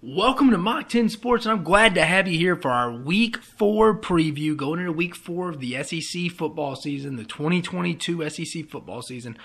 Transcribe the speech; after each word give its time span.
Welcome 0.00 0.52
to 0.52 0.58
Mach 0.58 0.88
10 0.88 1.08
Sports, 1.08 1.44
and 1.44 1.52
I'm 1.52 1.64
glad 1.64 1.96
to 1.96 2.04
have 2.04 2.28
you 2.28 2.38
here 2.38 2.54
for 2.54 2.70
our 2.70 2.88
Week 2.92 3.36
4 3.38 3.98
preview 3.98 4.56
going 4.56 4.78
into 4.78 4.92
Week 4.92 5.16
4 5.16 5.48
of 5.48 5.58
the 5.58 5.82
SEC 5.82 6.30
football 6.30 6.76
season, 6.76 7.16
the 7.16 7.24
2022 7.24 8.30
SEC 8.30 8.68
football 8.68 9.02
season. 9.02 9.36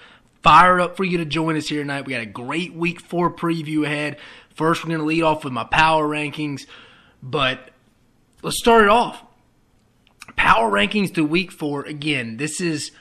Fired 0.43 0.79
up 0.79 0.95
for 0.95 1.05
you 1.05 1.17
to 1.17 1.25
join 1.25 1.57
us 1.57 1.69
here 1.69 1.81
tonight. 1.81 2.05
We 2.05 2.13
got 2.13 2.21
a 2.21 2.27
great 2.27 2.75
Week 2.75 3.01
4 3.01 3.33
preview 3.33 3.83
ahead. 3.83 4.17
First, 4.53 4.83
we're 4.83 4.89
going 4.89 4.99
to 4.99 5.07
lead 5.07 5.23
off 5.23 5.43
with 5.43 5.53
my 5.53 5.63
power 5.63 6.07
rankings, 6.07 6.67
but 7.23 7.71
let's 8.43 8.59
start 8.59 8.83
it 8.83 8.89
off. 8.89 9.23
Power 10.35 10.69
rankings 10.69 11.11
to 11.15 11.25
Week 11.25 11.51
4. 11.51 11.85
Again, 11.85 12.37
this 12.37 12.61
is 12.61 12.91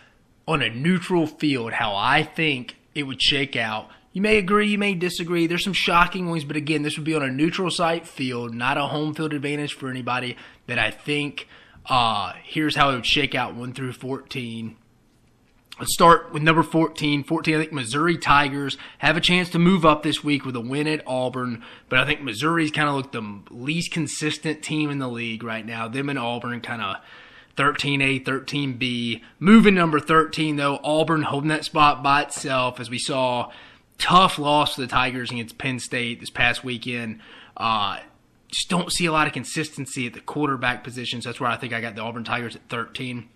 on 0.48 0.62
a 0.62 0.71
neutral 0.71 1.27
field 1.27 1.75
how 1.75 1.95
I 1.95 2.23
think 2.23 2.77
it 2.95 3.03
would 3.03 3.21
shake 3.21 3.57
out. 3.57 3.91
You 4.12 4.20
may 4.20 4.36
agree, 4.36 4.68
you 4.68 4.79
may 4.79 4.94
disagree. 4.94 5.46
There's 5.46 5.64
some 5.64 5.72
shocking 5.72 6.29
ones, 6.29 6.44
but 6.44 6.56
again, 6.56 6.82
this 6.82 6.96
would 6.96 7.04
be 7.04 7.14
on 7.14 7.22
a 7.22 7.30
neutral 7.30 7.70
site 7.70 8.06
field, 8.06 8.54
not 8.54 8.76
a 8.76 8.82
home 8.82 9.14
field 9.14 9.32
advantage 9.32 9.72
for 9.72 9.89
anybody. 9.89 10.36
That 10.66 10.79
I 10.79 10.90
think 10.90 11.48
uh, 11.86 12.34
here's 12.43 12.76
how 12.76 12.90
it 12.90 12.94
would 12.96 13.06
shake 13.06 13.34
out 13.34 13.54
1 13.54 13.72
through 13.72 13.93
14. 13.93 14.76
Let's 15.79 15.94
start 15.94 16.32
with 16.32 16.43
number 16.43 16.62
14. 16.62 17.25
14, 17.25 17.54
I 17.54 17.58
think 17.58 17.72
Missouri 17.72 18.18
Tigers 18.18 18.76
have 18.98 19.17
a 19.17 19.20
chance 19.20 19.48
to 19.50 19.58
move 19.58 19.86
up 19.86 20.03
this 20.03 20.22
week 20.22 20.44
with 20.44 20.54
a 20.54 20.61
win 20.61 20.86
at 20.86 21.03
Auburn, 21.06 21.64
but 21.89 21.98
I 21.98 22.04
think 22.04 22.20
Missouri's 22.20 22.70
kind 22.70 22.90
of 22.90 22.94
look 22.94 23.12
the 23.12 23.40
least 23.50 23.90
consistent 23.90 24.62
team 24.62 24.90
in 24.90 24.98
the 24.98 25.08
league 25.08 25.42
right 25.42 25.64
now. 25.64 25.89
Them 25.89 26.11
and 26.11 26.18
Auburn 26.18 26.61
kind 26.61 26.82
of 26.82 26.96
13A, 27.56 28.22
13B. 28.25 29.22
Moving 29.39 29.75
number 29.75 29.98
13, 29.98 30.56
though, 30.56 30.79
Auburn 30.84 31.22
holding 31.22 31.48
that 31.48 31.64
spot 31.64 32.03
by 32.03 32.22
itself 32.22 32.78
as 32.78 32.91
we 32.91 32.98
saw 32.98 33.50
tough 34.02 34.38
loss 34.38 34.74
to 34.74 34.80
the 34.80 34.86
Tigers 34.88 35.30
against 35.30 35.58
Penn 35.58 35.78
State 35.78 36.19
this 36.19 36.30
past 36.30 36.64
weekend. 36.64 37.20
Uh, 37.56 38.00
just 38.48 38.69
don't 38.69 38.92
see 38.92 39.06
a 39.06 39.12
lot 39.12 39.28
of 39.28 39.33
consistency 39.33 40.06
at 40.08 40.12
the 40.12 40.20
quarterback 40.20 40.83
positions. 40.83 41.25
That's 41.25 41.41
where 41.41 41.48
I 41.48 41.56
think 41.56 41.72
I 41.72 41.81
got 41.81 41.94
the 41.94 42.03
Auburn 42.03 42.25
Tigers 42.25 42.56
at 42.56 42.62
13. 42.69 43.28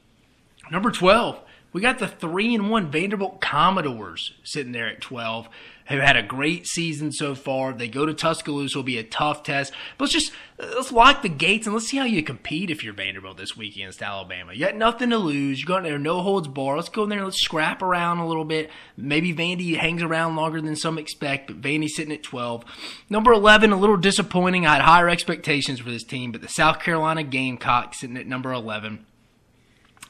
Number 0.70 0.91
12, 0.91 1.41
we 1.77 1.83
got 1.83 1.99
the 1.99 2.09
3 2.09 2.55
and 2.55 2.71
1 2.71 2.91
Vanderbilt 2.91 3.39
Commodores 3.43 4.33
sitting 4.43 4.73
there 4.73 4.89
at 4.89 5.03
12 5.03 5.47
have 5.85 6.01
had 6.01 6.17
a 6.17 6.23
great 6.23 6.67
season 6.67 7.13
so 7.13 7.35
far. 7.35 7.75
They 7.75 7.87
go 7.87 8.07
to 8.07 8.15
Tuscaloosa, 8.15 8.79
will 8.79 8.83
be 8.83 8.97
a 8.97 9.05
tough 9.05 9.43
test. 9.43 9.75
But 9.99 10.05
let's 10.05 10.15
just 10.15 10.33
let's 10.59 10.91
lock 10.91 11.21
the 11.21 11.29
gates 11.29 11.67
and 11.67 11.75
let's 11.75 11.89
see 11.89 11.99
how 11.99 12.07
you 12.07 12.23
compete 12.23 12.71
if 12.71 12.83
you're 12.83 12.95
Vanderbilt 12.95 13.37
this 13.37 13.59
week 13.59 13.75
against 13.75 14.01
Alabama. 14.01 14.55
You 14.55 14.65
got 14.65 14.75
nothing 14.75 15.11
to 15.11 15.19
lose. 15.19 15.61
You're 15.61 15.67
going 15.67 15.83
there, 15.83 15.99
no 15.99 16.23
holds 16.23 16.49
bar. 16.49 16.77
Let's 16.77 16.89
go 16.89 17.03
in 17.03 17.11
there. 17.11 17.23
Let's 17.23 17.43
scrap 17.43 17.83
around 17.83 18.21
a 18.21 18.27
little 18.27 18.47
bit. 18.47 18.71
Maybe 18.97 19.35
Vandy 19.35 19.77
hangs 19.77 20.03
around 20.03 20.35
longer 20.35 20.63
than 20.63 20.77
some 20.77 20.97
expect, 20.97 21.47
but 21.47 21.61
Vandy's 21.61 21.95
sitting 21.95 22.15
at 22.15 22.23
12. 22.23 22.65
Number 23.11 23.35
11, 23.35 23.71
a 23.71 23.77
little 23.77 23.99
disappointing. 23.99 24.65
I 24.67 24.77
had 24.77 24.83
higher 24.83 25.11
expectations 25.11 25.81
for 25.81 25.91
this 25.91 26.05
team, 26.05 26.33
but 26.33 26.41
the 26.41 26.49
South 26.49 26.81
Carolina 26.81 27.23
Gamecocks 27.23 28.01
sitting 28.01 28.17
at 28.17 28.27
number 28.27 28.51
11. 28.51 29.05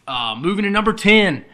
Uh, 0.07 0.37
moving 0.39 0.63
to 0.63 0.71
number 0.71 0.93
10. 0.93 1.45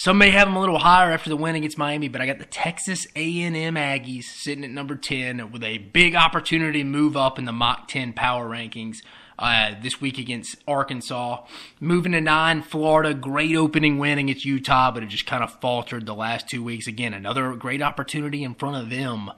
Some 0.00 0.16
may 0.16 0.30
have 0.30 0.48
them 0.48 0.56
a 0.56 0.60
little 0.60 0.78
higher 0.78 1.12
after 1.12 1.28
the 1.28 1.36
win 1.36 1.56
against 1.56 1.76
Miami, 1.76 2.08
but 2.08 2.22
I 2.22 2.26
got 2.26 2.38
the 2.38 2.46
Texas 2.46 3.06
A&M 3.14 3.74
Aggies 3.74 4.24
sitting 4.24 4.64
at 4.64 4.70
number 4.70 4.96
10 4.96 5.52
with 5.52 5.62
a 5.62 5.76
big 5.76 6.14
opportunity 6.14 6.78
to 6.78 6.88
move 6.88 7.18
up 7.18 7.38
in 7.38 7.44
the 7.44 7.52
Mach 7.52 7.86
10 7.86 8.14
power 8.14 8.48
rankings 8.48 9.02
uh, 9.38 9.74
this 9.82 10.00
week 10.00 10.16
against 10.16 10.56
Arkansas. 10.66 11.44
Moving 11.80 12.12
to 12.12 12.20
9, 12.22 12.62
Florida, 12.62 13.12
great 13.12 13.54
opening 13.54 13.98
win 13.98 14.16
against 14.16 14.46
Utah, 14.46 14.90
but 14.90 15.02
it 15.02 15.10
just 15.10 15.26
kind 15.26 15.44
of 15.44 15.60
faltered 15.60 16.06
the 16.06 16.14
last 16.14 16.48
two 16.48 16.64
weeks. 16.64 16.86
Again, 16.86 17.12
another 17.12 17.54
great 17.54 17.82
opportunity 17.82 18.42
in 18.42 18.54
front 18.54 18.76
of 18.76 18.88
them 18.88 19.30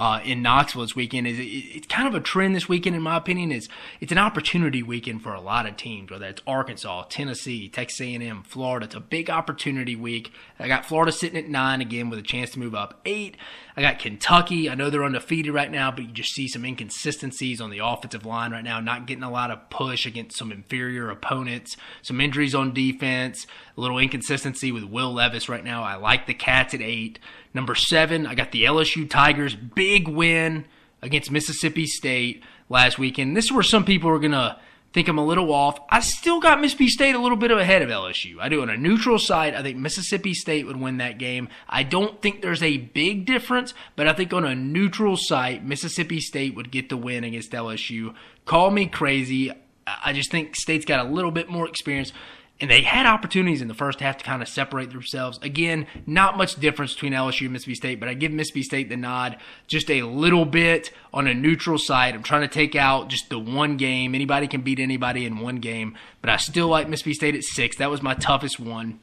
uh, 0.00 0.18
in 0.24 0.40
Knoxville 0.40 0.80
this 0.80 0.96
weekend. 0.96 1.26
Is 1.26 1.36
it's 1.38 1.86
kind 1.86 2.08
of 2.08 2.14
a 2.14 2.20
trend 2.20 2.56
this 2.56 2.68
weekend, 2.68 2.96
in 2.96 3.02
my 3.02 3.18
opinion. 3.18 3.52
Is 3.52 3.68
it's 4.00 4.10
an 4.10 4.18
opportunity 4.18 4.82
weekend 4.82 5.22
for 5.22 5.34
a 5.34 5.40
lot 5.40 5.66
of 5.66 5.76
teams, 5.76 6.10
whether 6.10 6.26
it's 6.26 6.40
Arkansas, 6.46 7.04
Tennessee, 7.10 7.68
Texas 7.68 8.00
A&M, 8.00 8.42
Florida. 8.42 8.86
It's 8.86 8.94
a 8.94 9.00
big 9.00 9.28
opportunity 9.28 9.94
week. 9.94 10.32
I 10.58 10.68
got 10.68 10.86
Florida 10.86 11.12
sitting 11.12 11.38
at 11.38 11.50
nine 11.50 11.82
again 11.82 12.08
with 12.08 12.18
a 12.18 12.22
chance 12.22 12.50
to 12.52 12.58
move 12.58 12.74
up 12.74 13.00
eight. 13.04 13.36
I 13.76 13.82
got 13.82 13.98
Kentucky. 13.98 14.68
I 14.68 14.74
know 14.74 14.90
they're 14.90 15.04
undefeated 15.04 15.52
right 15.52 15.70
now, 15.70 15.90
but 15.90 16.04
you 16.04 16.10
just 16.10 16.34
see 16.34 16.48
some 16.48 16.64
inconsistencies 16.64 17.60
on 17.60 17.70
the 17.70 17.78
offensive 17.78 18.26
line 18.26 18.52
right 18.52 18.64
now, 18.64 18.80
not 18.80 19.06
getting 19.06 19.22
a 19.22 19.30
lot 19.30 19.50
of 19.50 19.70
push 19.70 20.06
against 20.06 20.36
some 20.36 20.52
inferior 20.52 21.10
opponents, 21.10 21.76
some 22.02 22.20
injuries 22.20 22.54
on 22.54 22.74
defense, 22.74 23.46
a 23.76 23.80
little 23.80 23.98
inconsistency 23.98 24.72
with 24.72 24.84
Will 24.84 25.12
Levis 25.12 25.48
right 25.48 25.64
now. 25.64 25.82
I 25.82 25.96
like 25.96 26.26
the 26.26 26.34
Cats 26.34 26.74
at 26.74 26.80
eight. 26.80 27.18
Number 27.54 27.74
seven, 27.74 28.26
I 28.26 28.34
got 28.34 28.52
the 28.52 28.64
LSU 28.64 29.08
Tigers. 29.08 29.54
Big 29.54 30.08
win 30.08 30.66
against 31.02 31.30
Mississippi 31.30 31.86
State 31.86 32.42
last 32.68 32.98
weekend. 32.98 33.36
This 33.36 33.46
is 33.46 33.52
where 33.52 33.62
some 33.62 33.84
people 33.84 34.10
are 34.10 34.18
going 34.18 34.32
to 34.32 34.58
think 34.92 35.08
I'm 35.08 35.18
a 35.18 35.24
little 35.24 35.52
off. 35.52 35.78
I 35.88 36.00
still 36.00 36.40
got 36.40 36.60
Mississippi 36.60 36.88
State 36.88 37.14
a 37.14 37.20
little 37.20 37.36
bit 37.36 37.50
ahead 37.50 37.82
of 37.82 37.88
LSU. 37.88 38.36
I 38.40 38.48
do 38.48 38.62
on 38.62 38.70
a 38.70 38.76
neutral 38.76 39.18
side. 39.18 39.54
I 39.54 39.62
think 39.62 39.78
Mississippi 39.78 40.34
State 40.34 40.66
would 40.66 40.78
win 40.78 40.98
that 40.98 41.18
game. 41.18 41.48
I 41.68 41.82
don't 41.82 42.20
think 42.20 42.42
there's 42.42 42.62
a 42.62 42.76
big 42.76 43.24
difference, 43.24 43.72
but 43.96 44.08
I 44.08 44.12
think 44.12 44.32
on 44.32 44.44
a 44.44 44.54
neutral 44.54 45.16
site, 45.16 45.64
Mississippi 45.64 46.20
State 46.20 46.54
would 46.54 46.70
get 46.70 46.88
the 46.88 46.96
win 46.96 47.24
against 47.24 47.52
LSU. 47.52 48.14
Call 48.46 48.70
me 48.70 48.86
crazy. 48.86 49.52
I 49.86 50.12
just 50.12 50.30
think 50.30 50.56
State's 50.56 50.84
got 50.84 51.04
a 51.04 51.08
little 51.08 51.30
bit 51.30 51.48
more 51.48 51.68
experience 51.68 52.12
and 52.60 52.70
they 52.70 52.82
had 52.82 53.06
opportunities 53.06 53.62
in 53.62 53.68
the 53.68 53.74
first 53.74 54.00
half 54.00 54.18
to 54.18 54.24
kind 54.24 54.42
of 54.42 54.48
separate 54.48 54.90
themselves. 54.90 55.38
Again, 55.40 55.86
not 56.06 56.36
much 56.36 56.56
difference 56.56 56.92
between 56.92 57.14
LSU 57.14 57.42
and 57.42 57.52
Mississippi 57.52 57.74
State, 57.74 58.00
but 58.00 58.08
I 58.08 58.14
give 58.14 58.32
Mississippi 58.32 58.62
State 58.62 58.88
the 58.90 58.98
nod 58.98 59.38
just 59.66 59.90
a 59.90 60.02
little 60.02 60.44
bit 60.44 60.90
on 61.12 61.26
a 61.26 61.32
neutral 61.32 61.78
side. 61.78 62.14
I'm 62.14 62.22
trying 62.22 62.42
to 62.42 62.48
take 62.48 62.76
out 62.76 63.08
just 63.08 63.30
the 63.30 63.38
one 63.38 63.78
game. 63.78 64.14
Anybody 64.14 64.46
can 64.46 64.60
beat 64.60 64.78
anybody 64.78 65.24
in 65.24 65.38
one 65.38 65.56
game, 65.56 65.96
but 66.20 66.28
I 66.28 66.36
still 66.36 66.68
like 66.68 66.88
Mississippi 66.88 67.14
State 67.14 67.34
at 67.34 67.44
six. 67.44 67.78
That 67.78 67.90
was 67.90 68.02
my 68.02 68.14
toughest 68.14 68.60
one. 68.60 69.00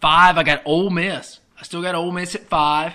Five, 0.00 0.36
I 0.36 0.42
got 0.42 0.62
Ole 0.66 0.90
Miss. 0.90 1.40
I 1.58 1.64
still 1.64 1.82
got 1.82 1.94
Ole 1.94 2.12
Miss 2.12 2.34
at 2.34 2.44
five. 2.44 2.92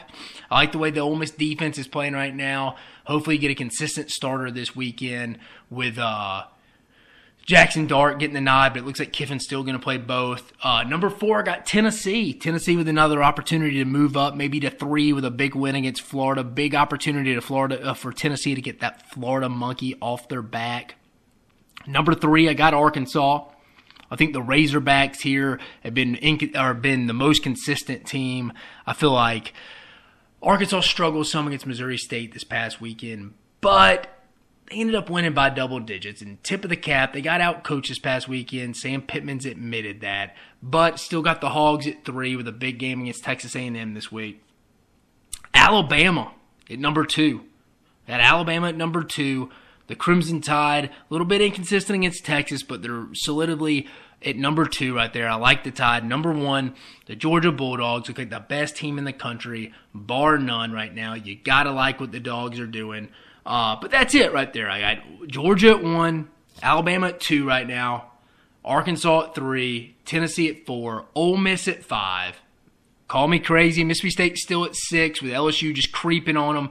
I 0.51 0.55
like 0.55 0.71
the 0.71 0.77
way 0.77 0.91
the 0.91 0.99
Ole 0.99 1.15
Miss 1.15 1.31
defense 1.31 1.79
is 1.79 1.87
playing 1.87 2.13
right 2.13 2.33
now. 2.33 2.77
Hopefully, 3.05 3.39
get 3.39 3.51
a 3.51 3.55
consistent 3.55 4.11
starter 4.11 4.51
this 4.51 4.75
weekend 4.75 5.39
with 5.69 5.97
uh, 5.97 6.43
Jackson 7.45 7.87
Dart 7.87 8.19
getting 8.19 8.33
the 8.33 8.41
nod, 8.41 8.73
but 8.73 8.83
it 8.83 8.85
looks 8.85 8.99
like 8.99 9.11
Kiffin's 9.11 9.43
still 9.43 9.63
going 9.63 9.75
to 9.75 9.83
play 9.83 9.97
both. 9.97 10.53
Uh, 10.63 10.83
number 10.83 11.09
four, 11.09 11.39
I 11.39 11.41
got 11.43 11.65
Tennessee. 11.65 12.33
Tennessee 12.33 12.77
with 12.77 12.87
another 12.87 13.21
opportunity 13.21 13.79
to 13.79 13.85
move 13.85 14.15
up, 14.15 14.35
maybe 14.35 14.61
to 14.61 14.69
three 14.69 15.11
with 15.11 15.25
a 15.25 15.31
big 15.31 15.53
win 15.53 15.75
against 15.75 16.01
Florida. 16.01 16.43
Big 16.43 16.73
opportunity 16.73 17.35
to 17.35 17.41
Florida 17.41 17.81
uh, 17.83 17.93
for 17.93 18.13
Tennessee 18.13 18.55
to 18.55 18.61
get 18.61 18.79
that 18.79 19.09
Florida 19.11 19.49
monkey 19.49 19.95
off 20.01 20.29
their 20.29 20.41
back. 20.41 20.95
Number 21.85 22.13
three, 22.13 22.47
I 22.47 22.53
got 22.53 22.73
Arkansas. 22.73 23.45
I 24.09 24.15
think 24.15 24.31
the 24.31 24.41
Razorbacks 24.41 25.21
here 25.21 25.59
have 25.81 25.93
been 25.93 26.17
or 26.55 26.73
been 26.73 27.07
the 27.07 27.13
most 27.13 27.43
consistent 27.43 28.05
team. 28.05 28.53
I 28.85 28.93
feel 28.93 29.11
like 29.11 29.53
Arkansas 30.41 30.81
struggled 30.81 31.27
some 31.27 31.47
against 31.47 31.65
Missouri 31.65 31.97
State 31.97 32.33
this 32.33 32.45
past 32.45 32.79
weekend, 32.79 33.33
but 33.59 34.12
they 34.69 34.77
ended 34.77 34.95
up 34.95 35.09
winning 35.09 35.33
by 35.33 35.49
double 35.49 35.79
digits. 35.79 36.21
And 36.21 36.43
tip 36.43 36.63
of 36.63 36.69
the 36.69 36.75
cap, 36.75 37.13
they 37.13 37.21
got 37.21 37.41
out 37.41 37.63
coached 37.63 37.89
this 37.89 37.99
past 37.99 38.27
weekend. 38.27 38.77
Sam 38.77 39.01
Pittman's 39.01 39.45
admitted 39.45 40.01
that, 40.01 40.35
but 40.61 40.99
still 40.99 41.21
got 41.21 41.41
the 41.41 41.49
Hogs 41.49 41.87
at 41.87 42.05
three 42.05 42.35
with 42.35 42.47
a 42.47 42.53
big 42.53 42.79
game 42.79 43.01
against 43.01 43.23
Texas 43.23 43.55
A&M 43.55 43.93
this 43.93 44.11
week. 44.11 44.43
Alabama 45.53 46.33
at 46.69 46.79
number 46.79 47.05
two. 47.05 47.41
At 48.07 48.19
Alabama 48.19 48.69
at 48.69 48.75
number 48.75 49.03
two. 49.03 49.49
The 49.87 49.95
Crimson 49.95 50.39
Tide, 50.39 50.85
a 50.85 50.91
little 51.09 51.27
bit 51.27 51.41
inconsistent 51.41 51.97
against 51.97 52.25
Texas, 52.25 52.63
but 52.63 52.81
they're 52.81 53.07
solidly 53.13 53.87
at 54.25 54.37
number 54.37 54.65
two 54.65 54.95
right 54.95 55.11
there. 55.11 55.27
I 55.27 55.35
like 55.35 55.63
the 55.63 55.71
Tide. 55.71 56.05
Number 56.05 56.31
one, 56.31 56.73
the 57.05 57.15
Georgia 57.15 57.51
Bulldogs 57.51 58.07
look 58.07 58.17
like 58.17 58.29
the 58.29 58.39
best 58.39 58.77
team 58.77 58.97
in 58.97 59.03
the 59.03 59.13
country, 59.13 59.73
bar 59.93 60.37
none 60.37 60.71
right 60.71 60.93
now. 60.93 61.13
You 61.15 61.35
gotta 61.35 61.71
like 61.71 61.99
what 61.99 62.13
the 62.13 62.21
dogs 62.21 62.59
are 62.59 62.67
doing. 62.67 63.09
Uh, 63.45 63.77
but 63.81 63.91
that's 63.91 64.15
it 64.15 64.33
right 64.33 64.51
there. 64.53 64.69
I 64.69 64.95
got 64.95 65.27
Georgia 65.27 65.71
at 65.71 65.83
one, 65.83 66.29
Alabama 66.61 67.07
at 67.07 67.19
two 67.19 67.45
right 67.45 67.67
now, 67.67 68.11
Arkansas 68.63 69.25
at 69.25 69.35
three, 69.35 69.95
Tennessee 70.05 70.49
at 70.49 70.65
four, 70.65 71.05
Ole 71.15 71.37
Miss 71.37 71.67
at 71.67 71.83
five. 71.83 72.39
Call 73.07 73.27
me 73.27 73.39
crazy. 73.39 73.83
Mississippi 73.83 74.09
State 74.09 74.37
still 74.37 74.65
at 74.65 74.75
six 74.75 75.21
with 75.21 75.31
LSU 75.31 75.73
just 75.73 75.91
creeping 75.91 76.37
on 76.37 76.55
them. 76.55 76.69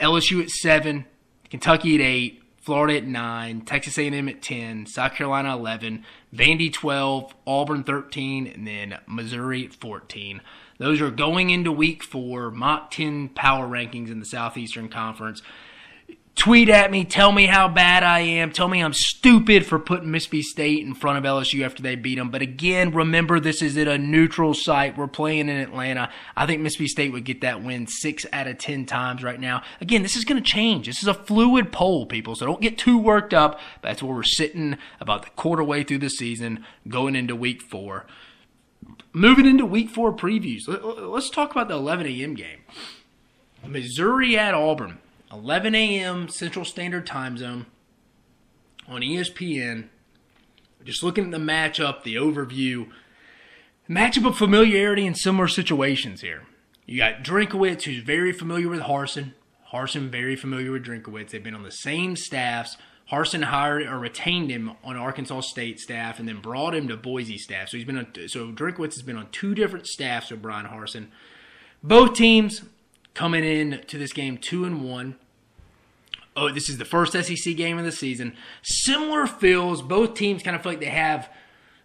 LSU 0.00 0.42
at 0.42 0.50
seven, 0.50 1.04
Kentucky 1.50 1.96
at 1.96 2.00
eight, 2.00 2.42
Florida 2.62 2.98
at 2.98 3.06
nine, 3.06 3.62
Texas 3.62 3.98
A&M 3.98 4.28
at 4.28 4.40
ten, 4.40 4.86
South 4.86 5.14
Carolina 5.14 5.54
eleven, 5.54 6.04
Vandy 6.34 6.72
twelve, 6.72 7.34
Auburn 7.46 7.82
thirteen, 7.82 8.46
and 8.46 8.66
then 8.66 8.98
Missouri 9.06 9.66
at 9.66 9.74
fourteen. 9.74 10.40
Those 10.78 11.00
are 11.00 11.10
going 11.10 11.50
into 11.50 11.70
Week 11.70 12.02
Four, 12.02 12.50
Mach 12.50 12.90
ten 12.90 13.28
power 13.28 13.66
rankings 13.66 14.10
in 14.10 14.20
the 14.20 14.26
Southeastern 14.26 14.88
Conference 14.88 15.42
Tweet 16.34 16.70
at 16.70 16.90
me, 16.90 17.04
tell 17.04 17.30
me 17.30 17.44
how 17.44 17.68
bad 17.68 18.02
I 18.02 18.20
am, 18.20 18.52
tell 18.52 18.66
me 18.66 18.82
I'm 18.82 18.94
stupid 18.94 19.66
for 19.66 19.78
putting 19.78 20.10
Mississippi 20.10 20.40
State 20.42 20.84
in 20.84 20.94
front 20.94 21.18
of 21.18 21.24
LSU 21.24 21.62
after 21.62 21.82
they 21.82 21.94
beat 21.94 22.16
them. 22.16 22.30
But 22.30 22.40
again, 22.40 22.90
remember 22.90 23.38
this 23.38 23.60
is 23.60 23.76
at 23.76 23.86
a 23.86 23.98
neutral 23.98 24.54
site. 24.54 24.96
We're 24.96 25.08
playing 25.08 25.50
in 25.50 25.58
Atlanta. 25.58 26.10
I 26.34 26.46
think 26.46 26.62
Mississippi 26.62 26.88
State 26.88 27.12
would 27.12 27.24
get 27.24 27.42
that 27.42 27.62
win 27.62 27.86
six 27.86 28.24
out 28.32 28.46
of 28.46 28.56
ten 28.56 28.86
times 28.86 29.22
right 29.22 29.38
now. 29.38 29.62
Again, 29.80 30.02
this 30.02 30.16
is 30.16 30.24
going 30.24 30.42
to 30.42 30.50
change. 30.50 30.86
This 30.86 31.02
is 31.02 31.06
a 31.06 31.14
fluid 31.14 31.70
poll, 31.70 32.06
people, 32.06 32.34
so 32.34 32.46
don't 32.46 32.62
get 32.62 32.78
too 32.78 32.96
worked 32.96 33.34
up. 33.34 33.60
That's 33.82 34.02
where 34.02 34.14
we're 34.14 34.22
sitting 34.22 34.78
about 35.00 35.24
the 35.24 35.30
quarter 35.30 35.62
way 35.62 35.84
through 35.84 35.98
the 35.98 36.10
season, 36.10 36.64
going 36.88 37.14
into 37.14 37.36
week 37.36 37.62
four. 37.62 38.06
Moving 39.12 39.44
into 39.44 39.66
week 39.66 39.90
four 39.90 40.14
previews, 40.14 40.62
let's 40.66 41.28
talk 41.28 41.50
about 41.50 41.68
the 41.68 41.74
11 41.74 42.06
a.m. 42.06 42.34
game. 42.34 42.60
Missouri 43.64 44.38
at 44.38 44.54
Auburn. 44.54 44.98
11 45.32 45.74
a.m. 45.74 46.28
Central 46.28 46.64
Standard 46.64 47.06
Time 47.06 47.38
Zone 47.38 47.66
on 48.86 49.00
ESPN. 49.00 49.88
Just 50.84 51.02
looking 51.02 51.26
at 51.26 51.30
the 51.30 51.38
matchup, 51.38 52.02
the 52.02 52.16
overview, 52.16 52.90
matchup 53.88 54.26
of 54.26 54.36
familiarity 54.36 55.06
in 55.06 55.14
similar 55.14 55.48
situations 55.48 56.20
here. 56.20 56.42
You 56.84 56.98
got 56.98 57.22
Drinkwitz, 57.22 57.84
who's 57.84 58.02
very 58.02 58.32
familiar 58.32 58.68
with 58.68 58.80
Harsin. 58.80 59.32
Harsin 59.72 60.10
very 60.10 60.36
familiar 60.36 60.72
with 60.72 60.84
Drinkwitz. 60.84 61.30
They've 61.30 61.42
been 61.42 61.54
on 61.54 61.62
the 61.62 61.70
same 61.70 62.16
staffs. 62.16 62.76
Harsin 63.10 63.44
hired 63.44 63.86
or 63.86 63.98
retained 63.98 64.50
him 64.50 64.72
on 64.84 64.96
Arkansas 64.96 65.40
State 65.40 65.80
staff, 65.80 66.18
and 66.18 66.28
then 66.28 66.40
brought 66.40 66.74
him 66.74 66.88
to 66.88 66.96
Boise 66.96 67.38
staff. 67.38 67.68
So 67.68 67.76
he's 67.76 67.86
been 67.86 67.96
on, 67.96 68.06
so 68.26 68.52
Drinkwitz 68.52 68.94
has 68.94 69.02
been 69.02 69.16
on 69.16 69.28
two 69.30 69.54
different 69.54 69.86
staffs 69.86 70.30
with 70.30 70.42
Bryan 70.42 70.66
Harsin. 70.66 71.06
Both 71.82 72.14
teams 72.14 72.62
coming 73.14 73.44
in 73.44 73.80
to 73.86 73.98
this 73.98 74.12
game 74.12 74.36
two 74.36 74.64
and 74.64 74.84
one. 74.84 75.16
Oh, 76.34 76.50
this 76.50 76.68
is 76.68 76.78
the 76.78 76.84
first 76.84 77.12
SEC 77.12 77.56
game 77.56 77.78
of 77.78 77.84
the 77.84 77.92
season. 77.92 78.34
Similar 78.62 79.26
feels. 79.26 79.82
Both 79.82 80.14
teams 80.14 80.42
kind 80.42 80.56
of 80.56 80.62
feel 80.62 80.72
like 80.72 80.80
they 80.80 80.86
have. 80.86 81.28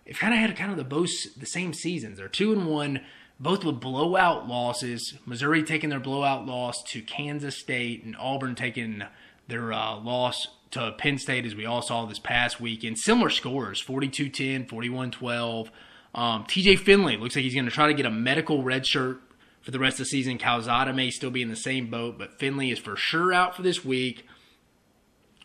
They've 0.05 0.17
kind 0.17 0.33
of 0.33 0.39
had 0.39 0.55
kind 0.55 0.71
of 0.71 0.77
the 0.77 0.85
both 0.85 1.11
the 1.37 1.45
same 1.45 1.73
seasons. 1.73 2.17
They're 2.17 2.29
two 2.29 2.53
and 2.53 2.65
one, 2.65 3.01
both 3.39 3.65
with 3.65 3.81
blowout 3.81 4.47
losses. 4.47 5.15
Missouri 5.25 5.63
taking 5.63 5.89
their 5.89 5.99
blowout 5.99 6.45
loss 6.45 6.81
to 6.83 7.01
Kansas 7.01 7.57
State, 7.57 8.05
and 8.05 8.15
Auburn 8.17 8.55
taking 8.55 9.03
their 9.49 9.73
uh, 9.73 9.97
loss 9.97 10.47
to 10.71 10.93
Penn 10.97 11.17
State, 11.17 11.45
as 11.45 11.55
we 11.55 11.65
all 11.65 11.81
saw 11.81 12.05
this 12.05 12.19
past 12.19 12.61
weekend. 12.61 12.97
Similar 12.99 13.29
scores 13.29 13.81
42 13.81 14.29
10, 14.29 14.67
41 14.67 15.11
12. 15.11 15.71
Um, 16.15 16.45
TJ 16.45 16.79
Finley 16.79 17.17
looks 17.17 17.35
like 17.35 17.43
he's 17.43 17.53
going 17.53 17.65
to 17.65 17.71
try 17.71 17.87
to 17.87 17.93
get 17.93 18.05
a 18.05 18.11
medical 18.11 18.63
red 18.63 18.87
shirt 18.87 19.21
for 19.61 19.71
the 19.71 19.79
rest 19.79 19.95
of 19.95 20.05
the 20.05 20.05
season. 20.05 20.37
Calzada 20.37 20.93
may 20.93 21.11
still 21.11 21.29
be 21.31 21.41
in 21.41 21.49
the 21.49 21.55
same 21.55 21.89
boat, 21.89 22.17
but 22.17 22.39
Finley 22.39 22.71
is 22.71 22.79
for 22.79 22.95
sure 22.95 23.33
out 23.33 23.55
for 23.55 23.61
this 23.61 23.83
week. 23.83 24.25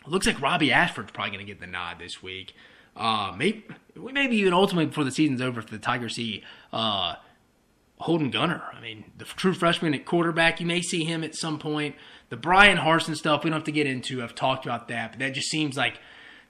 Looks 0.07 0.27
like 0.27 0.41
Robbie 0.41 0.73
Ashford's 0.73 1.13
probably 1.13 1.31
going 1.31 1.47
to 1.47 1.53
get 1.53 1.61
the 1.61 1.67
nod 1.67 1.99
this 1.99 2.23
week. 2.23 2.55
Uh, 2.97 3.33
maybe 3.37 3.65
maybe 3.97 4.37
even 4.37 4.53
ultimately 4.53 4.87
before 4.87 5.05
the 5.05 5.11
season's 5.11 5.41
over, 5.41 5.61
if 5.61 5.69
the 5.69 5.79
Tigers 5.79 6.17
see 6.17 6.43
uh, 6.73 7.15
Holden 7.99 8.31
Gunner. 8.31 8.63
I 8.73 8.81
mean, 8.81 9.05
the 9.17 9.25
true 9.25 9.55
freshman 9.55 9.95
at 9.95 10.05
quarterback, 10.05 10.61
you 10.61 10.67
may 10.67 10.83
see 10.83 11.05
him 11.05 11.25
at 11.25 11.35
some 11.35 11.59
point. 11.59 11.95
The 12.29 12.37
Bryan 12.37 12.79
Harsin 12.79 13.17
stuff, 13.17 13.45
we 13.45 13.51
don't 13.51 13.61
have 13.61 13.65
to 13.65 13.73
get 13.73 13.87
into. 13.87 14.23
I've 14.23 14.35
talked 14.35 14.67
about 14.67 14.89
that, 14.89 15.13
but 15.13 15.19
that 15.21 15.35
just 15.35 15.49
seems 15.49 15.77
like 15.77 16.01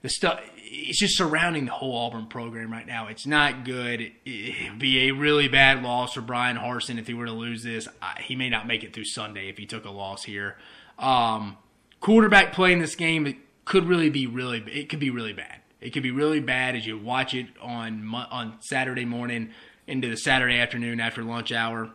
the 0.01 0.09
stuff. 0.09 0.41
It's 0.57 0.99
just 0.99 1.19
surrounding 1.19 1.67
the 1.67 1.73
whole 1.73 1.95
Auburn 1.95 2.27
program 2.27 2.73
right 2.73 2.87
now. 2.87 3.09
It's 3.09 3.27
not 3.27 3.65
good. 3.65 4.13
It'd 4.25 4.79
be 4.79 5.09
a 5.09 5.11
really 5.11 5.47
bad 5.47 5.83
loss 5.83 6.15
for 6.15 6.23
Bryan 6.23 6.57
Harsin 6.57 6.99
if 6.99 7.07
he 7.07 7.15
were 7.15 7.27
to 7.27 7.33
lose 7.33 7.63
this. 7.63 7.87
He 8.21 8.35
may 8.35 8.49
not 8.49 8.67
make 8.67 8.83
it 8.83 8.95
through 8.95 9.05
Sunday 9.05 9.49
if 9.49 9.59
he 9.59 9.67
took 9.67 9.85
a 9.85 9.91
loss 9.91 10.25
here. 10.25 10.57
Um, 10.99 11.59
quarterback 12.03 12.53
play 12.53 12.73
in 12.73 12.81
this 12.81 12.95
game 12.97 13.27
it 13.27 13.37
could 13.65 13.85
really 13.85 14.11
be 14.11 14.27
really 14.27 14.59
it 14.67 14.91
could 14.91 15.01
be 15.01 15.09
really 15.09 15.33
bad. 15.33 15.61
It 15.81 15.93
could 15.93 16.03
be 16.03 16.11
really 16.11 16.41
bad 16.41 16.77
as 16.77 16.87
you 16.87 16.99
watch 16.99 17.33
it 17.33 17.47
on 17.61 18.13
on 18.15 18.59
Saturday 18.61 19.07
morning 19.07 19.51
into 19.87 20.09
the 20.09 20.17
Saturday 20.17 20.59
afternoon 20.59 21.01
after 21.01 21.23
lunch 21.23 21.53
hour. 21.53 21.91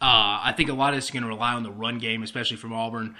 Uh, 0.00 0.42
I 0.42 0.54
think 0.56 0.68
a 0.68 0.74
lot 0.74 0.90
of 0.92 0.98
this 0.98 1.06
is 1.06 1.10
going 1.10 1.24
to 1.24 1.28
rely 1.28 1.54
on 1.54 1.64
the 1.64 1.72
run 1.72 1.98
game, 1.98 2.22
especially 2.22 2.56
from 2.56 2.72
Auburn. 2.72 3.16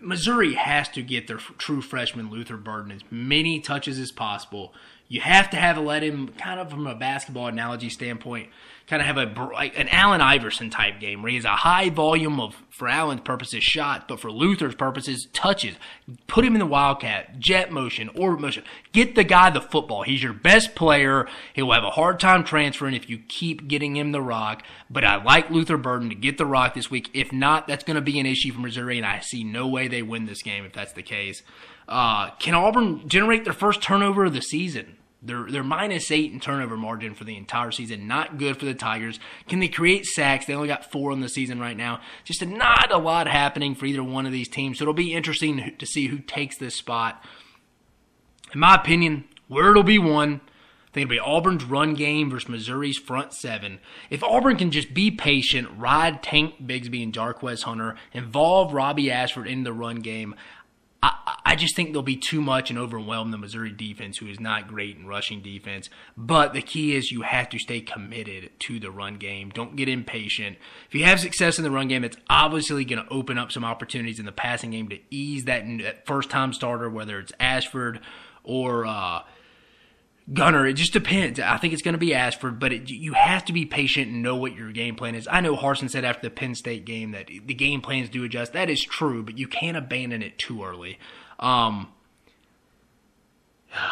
Missouri 0.00 0.54
has 0.54 0.88
to 0.90 1.02
get 1.02 1.26
their 1.26 1.36
true 1.36 1.82
freshman 1.82 2.30
Luther 2.30 2.56
Burden 2.56 2.90
as 2.90 3.02
many 3.10 3.60
touches 3.60 3.98
as 3.98 4.10
possible. 4.10 4.72
You 5.08 5.20
have 5.20 5.50
to 5.50 5.58
have 5.58 5.76
a 5.76 5.82
let 5.82 6.02
him, 6.02 6.28
kind 6.28 6.58
of 6.58 6.70
from 6.70 6.86
a 6.86 6.94
basketball 6.94 7.48
analogy 7.48 7.90
standpoint, 7.90 8.48
kind 8.86 9.00
of 9.00 9.06
have 9.06 9.16
a 9.16 9.28
an 9.76 9.88
Allen 9.88 10.20
Iverson 10.20 10.70
type 10.70 11.00
game 11.00 11.22
where 11.22 11.30
he 11.30 11.36
has 11.36 11.44
a 11.44 11.50
high 11.50 11.90
volume 11.90 12.40
of, 12.40 12.56
for 12.70 12.88
Allen's 12.88 13.22
purposes, 13.22 13.62
shots, 13.62 14.04
but 14.08 14.20
for 14.20 14.30
Luther's 14.30 14.74
purposes, 14.74 15.28
touches. 15.32 15.76
Put 16.26 16.44
him 16.44 16.54
in 16.54 16.58
the 16.58 16.66
wildcat, 16.66 17.38
jet 17.38 17.70
motion, 17.70 18.10
orbit 18.16 18.40
motion. 18.40 18.64
Get 18.92 19.14
the 19.14 19.24
guy 19.24 19.50
the 19.50 19.60
football. 19.60 20.02
He's 20.02 20.22
your 20.22 20.32
best 20.32 20.74
player. 20.74 21.28
He'll 21.54 21.72
have 21.72 21.84
a 21.84 21.90
hard 21.90 22.20
time 22.20 22.44
transferring 22.44 22.94
if 22.94 23.08
you 23.08 23.18
keep 23.18 23.68
getting 23.68 23.96
him 23.96 24.12
the 24.12 24.22
rock. 24.22 24.62
But 24.90 25.04
I 25.04 25.22
like 25.22 25.50
Luther 25.50 25.76
Burden 25.76 26.08
to 26.08 26.14
get 26.14 26.38
the 26.38 26.46
rock 26.46 26.74
this 26.74 26.90
week. 26.90 27.10
If 27.14 27.32
not, 27.32 27.66
that's 27.66 27.84
going 27.84 27.96
to 27.96 28.00
be 28.00 28.18
an 28.18 28.26
issue 28.26 28.52
for 28.52 28.60
Missouri, 28.60 28.98
and 28.98 29.06
I 29.06 29.20
see 29.20 29.44
no 29.44 29.66
way 29.66 29.88
they 29.88 30.02
win 30.02 30.26
this 30.26 30.42
game 30.42 30.64
if 30.64 30.72
that's 30.72 30.92
the 30.92 31.02
case. 31.02 31.42
Uh, 31.88 32.30
can 32.38 32.54
Auburn 32.54 33.08
generate 33.08 33.44
their 33.44 33.52
first 33.52 33.82
turnover 33.82 34.24
of 34.24 34.34
the 34.34 34.40
season? 34.40 34.96
They're 35.24 35.46
they're 35.48 35.62
minus 35.62 36.10
eight 36.10 36.32
in 36.32 36.40
turnover 36.40 36.76
margin 36.76 37.14
for 37.14 37.22
the 37.22 37.36
entire 37.36 37.70
season. 37.70 38.08
Not 38.08 38.38
good 38.38 38.56
for 38.56 38.64
the 38.64 38.74
Tigers. 38.74 39.20
Can 39.48 39.60
they 39.60 39.68
create 39.68 40.04
sacks? 40.04 40.46
They 40.46 40.54
only 40.54 40.66
got 40.66 40.90
four 40.90 41.12
in 41.12 41.20
the 41.20 41.28
season 41.28 41.60
right 41.60 41.76
now. 41.76 42.00
Just 42.24 42.44
not 42.44 42.90
a 42.90 42.98
lot 42.98 43.28
happening 43.28 43.76
for 43.76 43.86
either 43.86 44.02
one 44.02 44.26
of 44.26 44.32
these 44.32 44.48
teams. 44.48 44.78
So 44.78 44.82
it'll 44.82 44.94
be 44.94 45.14
interesting 45.14 45.74
to 45.78 45.86
see 45.86 46.08
who 46.08 46.18
takes 46.18 46.58
this 46.58 46.74
spot. 46.74 47.24
In 48.52 48.58
my 48.60 48.74
opinion, 48.74 49.24
where 49.46 49.70
it'll 49.70 49.84
be 49.84 49.98
won. 49.98 50.40
I 50.44 50.94
think 50.94 51.10
it'll 51.10 51.10
be 51.10 51.20
Auburn's 51.20 51.64
run 51.64 51.94
game 51.94 52.28
versus 52.28 52.50
Missouri's 52.50 52.98
front 52.98 53.32
seven. 53.32 53.78
If 54.10 54.22
Auburn 54.22 54.56
can 54.56 54.70
just 54.70 54.92
be 54.92 55.10
patient, 55.10 55.68
ride 55.78 56.22
Tank 56.22 56.66
Bigsby 56.66 57.02
and 57.02 57.14
Jarquez 57.14 57.62
Hunter, 57.62 57.96
involve 58.12 58.74
Robbie 58.74 59.10
Ashford 59.10 59.46
in 59.46 59.62
the 59.62 59.72
run 59.72 60.00
game, 60.00 60.34
I, 61.02 61.56
just 61.56 61.74
think 61.74 61.92
they'll 61.92 62.02
be 62.02 62.16
too 62.16 62.40
much 62.40 62.70
and 62.70 62.78
overwhelm 62.78 63.30
the 63.30 63.38
Missouri 63.38 63.72
defense, 63.72 64.18
who 64.18 64.26
is 64.26 64.38
not 64.38 64.68
great 64.68 64.96
in 64.96 65.06
rushing 65.06 65.42
defense. 65.42 65.90
But 66.16 66.52
the 66.52 66.62
key 66.62 66.94
is 66.94 67.10
you 67.10 67.22
have 67.22 67.48
to 67.50 67.58
stay 67.58 67.80
committed 67.80 68.50
to 68.60 68.78
the 68.78 68.90
run 68.90 69.16
game. 69.16 69.50
Don't 69.50 69.76
get 69.76 69.88
impatient. 69.88 70.58
If 70.88 70.94
you 70.94 71.04
have 71.04 71.20
success 71.20 71.58
in 71.58 71.64
the 71.64 71.70
run 71.70 71.88
game, 71.88 72.04
it's 72.04 72.16
obviously 72.30 72.84
going 72.84 73.04
to 73.04 73.12
open 73.12 73.36
up 73.36 73.50
some 73.50 73.64
opportunities 73.64 74.18
in 74.18 74.26
the 74.26 74.32
passing 74.32 74.70
game 74.70 74.88
to 74.88 74.98
ease 75.10 75.44
that, 75.44 75.64
that 75.82 76.06
first 76.06 76.30
time 76.30 76.52
starter, 76.52 76.88
whether 76.88 77.18
it's 77.18 77.32
Ashford 77.40 78.00
or 78.44 78.86
uh, 78.86 79.22
Gunner, 80.32 80.66
it 80.66 80.74
just 80.74 80.92
depends. 80.92 81.40
I 81.40 81.56
think 81.56 81.72
it's 81.72 81.82
going 81.82 81.94
to 81.94 81.98
be 81.98 82.14
Ashford, 82.14 82.60
but 82.60 82.72
it, 82.72 82.90
you 82.90 83.12
have 83.12 83.44
to 83.46 83.52
be 83.52 83.66
patient 83.66 84.08
and 84.08 84.22
know 84.22 84.36
what 84.36 84.54
your 84.54 84.70
game 84.70 84.94
plan 84.94 85.16
is. 85.16 85.26
I 85.30 85.40
know 85.40 85.56
Harsin 85.56 85.90
said 85.90 86.04
after 86.04 86.22
the 86.22 86.30
Penn 86.30 86.54
State 86.54 86.84
game 86.84 87.10
that 87.10 87.26
the 87.26 87.54
game 87.54 87.80
plans 87.80 88.08
do 88.08 88.22
adjust. 88.22 88.52
That 88.52 88.70
is 88.70 88.82
true, 88.82 89.24
but 89.24 89.36
you 89.36 89.48
can't 89.48 89.76
abandon 89.76 90.22
it 90.22 90.38
too 90.38 90.62
early. 90.62 90.98
Um, 91.40 91.88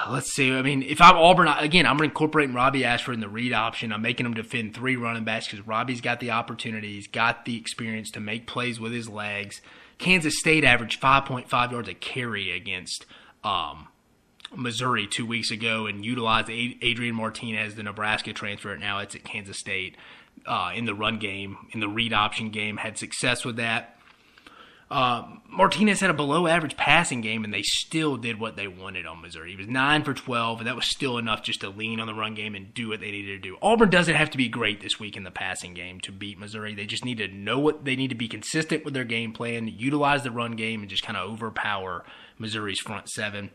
let's 0.09 0.33
see. 0.33 0.53
I 0.53 0.63
mean, 0.63 0.83
if 0.83 1.01
I'm 1.01 1.17
Auburn, 1.17 1.49
again, 1.49 1.85
I'm 1.85 2.01
incorporating 2.01 2.55
Robbie 2.55 2.85
Ashford 2.85 3.15
in 3.15 3.21
the 3.21 3.29
read 3.29 3.53
option. 3.53 3.93
I'm 3.93 4.03
making 4.03 4.25
him 4.25 4.35
defend 4.35 4.73
three 4.73 4.95
running 4.95 5.25
backs 5.25 5.49
because 5.49 5.67
Robbie's 5.67 6.01
got 6.01 6.21
the 6.21 6.31
opportunity. 6.31 6.95
He's 6.95 7.09
got 7.09 7.45
the 7.45 7.57
experience 7.57 8.11
to 8.13 8.21
make 8.21 8.47
plays 8.47 8.79
with 8.79 8.93
his 8.93 9.09
legs. 9.09 9.61
Kansas 9.99 10.39
State 10.39 10.65
averaged 10.65 11.01
5.5 11.01 11.73
yards 11.73 11.89
a 11.89 11.95
carry 11.95 12.53
against 12.53 13.05
um, 13.43 13.89
Missouri 14.55 15.07
two 15.07 15.27
weeks 15.27 15.51
ago 15.51 15.87
and 15.87 16.05
utilized 16.05 16.51
Adrian 16.51 17.15
Martinez, 17.15 17.75
the 17.75 17.83
Nebraska 17.83 18.33
transfer. 18.33 18.77
Now 18.77 18.99
it's 18.99 19.15
at 19.15 19.25
Kansas 19.25 19.59
State 19.59 19.97
uh, 20.47 20.73
in 20.75 20.87
the 20.87 20.95
run 20.95 21.19
game, 21.19 21.69
in 21.73 21.81
the 21.81 21.89
read 21.89 22.13
option 22.13 22.51
game, 22.51 22.79
had 22.79 22.99
success 22.99 23.45
with 23.45 23.57
that. 23.57 23.97
Uh, 24.91 25.23
Martinez 25.49 26.01
had 26.01 26.11
a 26.11 26.15
below 26.15 26.49
average 26.49 26.77
passing 26.77 27.21
game, 27.21 27.45
and 27.45 27.55
they 27.55 27.63
still 27.63 28.17
did 28.17 28.41
what 28.41 28.57
they 28.57 28.67
wanted 28.67 29.07
on 29.07 29.23
Missouri. 29.23 29.53
He 29.53 29.57
was 29.57 29.69
9 29.69 30.03
for 30.03 30.15
12, 30.15 30.59
and 30.59 30.67
that 30.67 30.75
was 30.75 30.91
still 30.91 31.17
enough 31.17 31.45
just 31.45 31.61
to 31.61 31.69
lean 31.69 32.01
on 32.01 32.09
the 32.09 32.15
run 32.15 32.35
game 32.35 32.57
and 32.57 32.75
do 32.75 32.89
what 32.89 32.99
they 32.99 33.13
needed 33.13 33.41
to 33.41 33.49
do. 33.49 33.57
Auburn 33.63 33.89
doesn't 33.89 34.17
have 34.17 34.31
to 34.31 34.39
be 34.39 34.49
great 34.49 34.81
this 34.81 34.99
week 34.99 35.17
in 35.17 35.23
the 35.23 35.31
passing 35.31 35.75
game 35.75 36.01
to 36.01 36.11
beat 36.11 36.41
Missouri. 36.41 36.75
They 36.75 36.87
just 36.87 37.05
need 37.05 37.19
to 37.19 37.29
know 37.29 37.61
what 37.61 37.85
they 37.85 37.95
need 37.95 38.09
to 38.09 38.17
be 38.17 38.27
consistent 38.27 38.85
with 38.85 38.93
their 38.93 39.05
game 39.05 39.33
plan, 39.33 39.69
utilize 39.69 40.25
the 40.25 40.33
run 40.33 40.57
game, 40.57 40.81
and 40.81 40.91
just 40.91 41.05
kind 41.05 41.17
of 41.17 41.31
overpower 41.31 42.05
Missouri's 42.37 42.81
front 42.81 43.09
seven. 43.09 43.51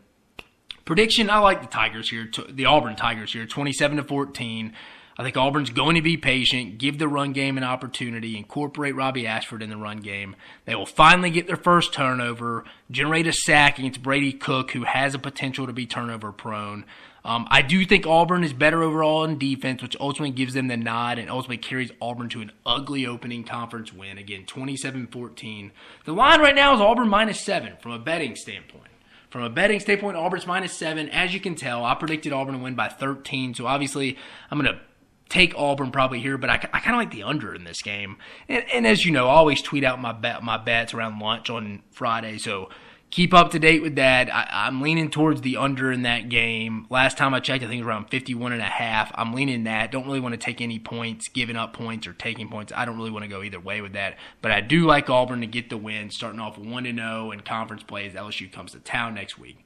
Prediction: 0.86 1.28
I 1.28 1.38
like 1.40 1.60
the 1.60 1.66
Tigers 1.66 2.08
here, 2.08 2.30
the 2.48 2.64
Auburn 2.64 2.96
Tigers 2.96 3.32
here, 3.32 3.44
twenty-seven 3.44 3.98
to 3.98 4.04
fourteen. 4.04 4.72
I 5.18 5.22
think 5.22 5.36
Auburn's 5.36 5.70
going 5.70 5.96
to 5.96 6.02
be 6.02 6.16
patient, 6.16 6.76
give 6.76 6.98
the 6.98 7.08
run 7.08 7.32
game 7.32 7.56
an 7.56 7.64
opportunity, 7.64 8.36
incorporate 8.36 8.94
Robbie 8.94 9.26
Ashford 9.26 9.62
in 9.62 9.70
the 9.70 9.76
run 9.76 9.98
game. 9.98 10.36
They 10.66 10.74
will 10.74 10.86
finally 10.86 11.30
get 11.30 11.46
their 11.46 11.56
first 11.56 11.94
turnover, 11.94 12.64
generate 12.90 13.26
a 13.26 13.32
sack 13.32 13.78
against 13.78 14.02
Brady 14.02 14.32
Cook, 14.32 14.72
who 14.72 14.84
has 14.84 15.14
a 15.14 15.18
potential 15.18 15.66
to 15.66 15.72
be 15.72 15.86
turnover 15.86 16.32
prone. 16.32 16.84
Um, 17.24 17.48
I 17.50 17.62
do 17.62 17.84
think 17.84 18.06
Auburn 18.06 18.44
is 18.44 18.52
better 18.52 18.82
overall 18.82 19.24
in 19.24 19.38
defense, 19.38 19.82
which 19.82 19.96
ultimately 19.98 20.30
gives 20.30 20.54
them 20.54 20.68
the 20.68 20.76
nod 20.76 21.18
and 21.18 21.28
ultimately 21.30 21.56
carries 21.56 21.90
Auburn 22.00 22.28
to 22.28 22.42
an 22.42 22.52
ugly 22.64 23.06
opening 23.06 23.42
conference 23.42 23.92
win. 23.92 24.18
Again, 24.18 24.44
27 24.44 25.08
14. 25.08 25.72
The 26.04 26.12
line 26.12 26.40
right 26.40 26.54
now 26.54 26.74
is 26.74 26.80
Auburn 26.80 27.08
minus 27.08 27.40
seven 27.40 27.72
from 27.80 27.92
a 27.92 27.98
betting 27.98 28.36
standpoint. 28.36 28.90
From 29.36 29.44
a 29.44 29.50
betting 29.50 29.80
standpoint, 29.80 30.16
Auburn's 30.16 30.46
minus 30.46 30.72
seven. 30.72 31.10
As 31.10 31.34
you 31.34 31.40
can 31.40 31.56
tell, 31.56 31.84
I 31.84 31.94
predicted 31.94 32.32
Auburn 32.32 32.54
to 32.54 32.58
win 32.58 32.74
by 32.74 32.88
13. 32.88 33.52
So 33.52 33.66
obviously, 33.66 34.16
I'm 34.50 34.58
going 34.58 34.74
to 34.74 34.80
take 35.28 35.54
Auburn 35.58 35.90
probably 35.90 36.20
here, 36.20 36.38
but 36.38 36.48
I, 36.48 36.54
I 36.54 36.80
kind 36.80 36.96
of 36.96 36.96
like 36.96 37.10
the 37.10 37.22
under 37.22 37.54
in 37.54 37.64
this 37.64 37.82
game. 37.82 38.16
And, 38.48 38.64
and, 38.72 38.86
as 38.86 39.04
you 39.04 39.12
know, 39.12 39.28
I 39.28 39.34
always 39.34 39.60
tweet 39.60 39.84
out 39.84 40.00
my 40.00 40.12
bet, 40.12 40.42
my 40.42 40.56
bets 40.56 40.94
around 40.94 41.18
lunch 41.18 41.50
on 41.50 41.82
Friday. 41.90 42.38
So 42.38 42.70
keep 43.16 43.32
up 43.32 43.50
to 43.50 43.58
date 43.58 43.80
with 43.80 43.96
that. 43.96 44.28
I, 44.32 44.68
am 44.68 44.82
leaning 44.82 45.08
towards 45.08 45.40
the 45.40 45.56
under 45.56 45.90
in 45.90 46.02
that 46.02 46.28
game. 46.28 46.86
Last 46.90 47.16
time 47.16 47.32
I 47.32 47.40
checked, 47.40 47.64
I 47.64 47.66
think 47.66 47.80
it 47.80 47.84
was 47.84 47.88
around 47.88 48.10
51 48.10 48.52
and 48.52 48.60
a 48.60 48.66
half. 48.66 49.10
I'm 49.14 49.32
leaning 49.32 49.64
that. 49.64 49.90
Don't 49.90 50.04
really 50.04 50.20
want 50.20 50.34
to 50.34 50.38
take 50.38 50.60
any 50.60 50.78
points, 50.78 51.28
giving 51.28 51.56
up 51.56 51.72
points 51.72 52.06
or 52.06 52.12
taking 52.12 52.50
points. 52.50 52.74
I 52.76 52.84
don't 52.84 52.98
really 52.98 53.10
want 53.10 53.22
to 53.22 53.30
go 53.30 53.42
either 53.42 53.58
way 53.58 53.80
with 53.80 53.94
that. 53.94 54.18
But 54.42 54.52
I 54.52 54.60
do 54.60 54.84
like 54.84 55.08
Auburn 55.08 55.40
to 55.40 55.46
get 55.46 55.70
the 55.70 55.78
win, 55.78 56.10
starting 56.10 56.40
off 56.40 56.58
1 56.58 56.84
0 56.84 57.30
in 57.30 57.40
conference 57.40 57.82
play 57.82 58.06
as 58.06 58.12
LSU 58.12 58.52
comes 58.52 58.72
to 58.72 58.80
town 58.80 59.14
next 59.14 59.38
week. 59.38 59.64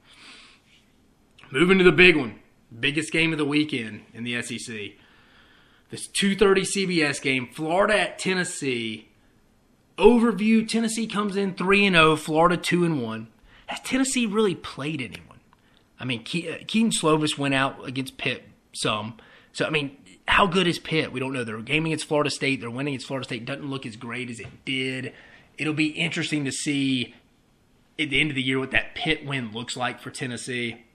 Moving 1.51 1.77
to 1.77 1.83
the 1.83 1.91
big 1.91 2.15
one, 2.15 2.39
biggest 2.79 3.11
game 3.11 3.33
of 3.33 3.37
the 3.37 3.43
weekend 3.43 4.05
in 4.13 4.23
the 4.23 4.41
SEC. 4.41 4.93
This 5.89 6.07
2:30 6.07 6.63
CBS 6.63 7.21
game, 7.21 7.49
Florida 7.51 7.99
at 7.99 8.17
Tennessee. 8.17 9.09
Overview: 9.97 10.65
Tennessee 10.65 11.05
comes 11.05 11.35
in 11.35 11.53
3 11.53 11.87
and 11.87 11.95
0, 11.97 12.15
Florida 12.15 12.55
2 12.55 12.85
and 12.85 13.03
1 13.03 13.27
has 13.27 13.30
Tennessee 13.83 14.25
really 14.25 14.55
played 14.55 15.01
anyone? 15.01 15.39
I 15.99 16.05
mean, 16.05 16.21
uh, 16.21 16.63
Slovis 16.65 17.37
went 17.37 17.53
out 17.53 17.87
against 17.87 18.17
Pitt 18.17 18.43
some. 18.73 19.17
So, 19.53 19.65
I 19.65 19.69
mean, 19.69 19.97
how 20.27 20.47
good 20.47 20.67
is 20.67 20.79
Pitt? 20.79 21.11
We 21.11 21.19
don't 21.19 21.33
know. 21.33 21.43
They're 21.43 21.61
gaming 21.61 21.91
against 21.91 22.07
Florida 22.07 22.29
State. 22.29 22.61
They're 22.61 22.71
winning 22.71 22.93
against 22.93 23.07
Florida 23.07 23.25
State. 23.25 23.45
Doesn't 23.45 23.69
look 23.69 23.85
as 23.85 23.95
great 23.95 24.29
as 24.29 24.39
it 24.39 24.65
did. 24.65 25.13
It'll 25.57 25.73
be 25.73 25.87
interesting 25.87 26.45
to 26.45 26.51
see 26.51 27.13
at 27.99 28.09
the 28.09 28.19
end 28.19 28.31
of 28.31 28.35
the 28.35 28.41
year 28.41 28.59
what 28.59 28.71
that 28.71 28.95
Pitt 28.95 29.25
win 29.25 29.51
looks 29.51 29.77
like 29.77 29.99
for 29.99 30.09
Tennessee. 30.09 30.85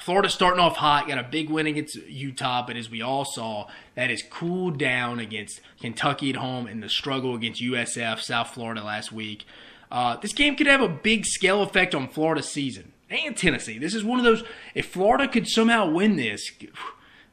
Florida 0.00 0.28
starting 0.28 0.60
off 0.60 0.76
hot, 0.76 1.08
got 1.08 1.18
a 1.18 1.22
big 1.22 1.48
win 1.48 1.66
against 1.66 1.96
Utah, 1.96 2.64
but 2.66 2.76
as 2.76 2.90
we 2.90 3.00
all 3.00 3.24
saw, 3.24 3.66
that 3.94 4.10
has 4.10 4.22
cooled 4.22 4.78
down 4.78 5.18
against 5.18 5.60
Kentucky 5.80 6.30
at 6.30 6.36
home 6.36 6.66
and 6.66 6.82
the 6.82 6.88
struggle 6.88 7.34
against 7.34 7.62
USF, 7.62 8.20
South 8.20 8.50
Florida 8.50 8.82
last 8.82 9.10
week. 9.10 9.46
Uh, 9.90 10.16
this 10.16 10.32
game 10.32 10.56
could 10.56 10.66
have 10.66 10.80
a 10.80 10.88
big 10.88 11.24
scale 11.24 11.62
effect 11.62 11.94
on 11.94 12.08
Florida's 12.08 12.50
season 12.50 12.92
and 13.10 13.36
Tennessee. 13.36 13.78
This 13.78 13.94
is 13.94 14.04
one 14.04 14.18
of 14.18 14.24
those. 14.24 14.42
If 14.74 14.86
Florida 14.86 15.28
could 15.28 15.46
somehow 15.48 15.90
win 15.90 16.16
this, 16.16 16.50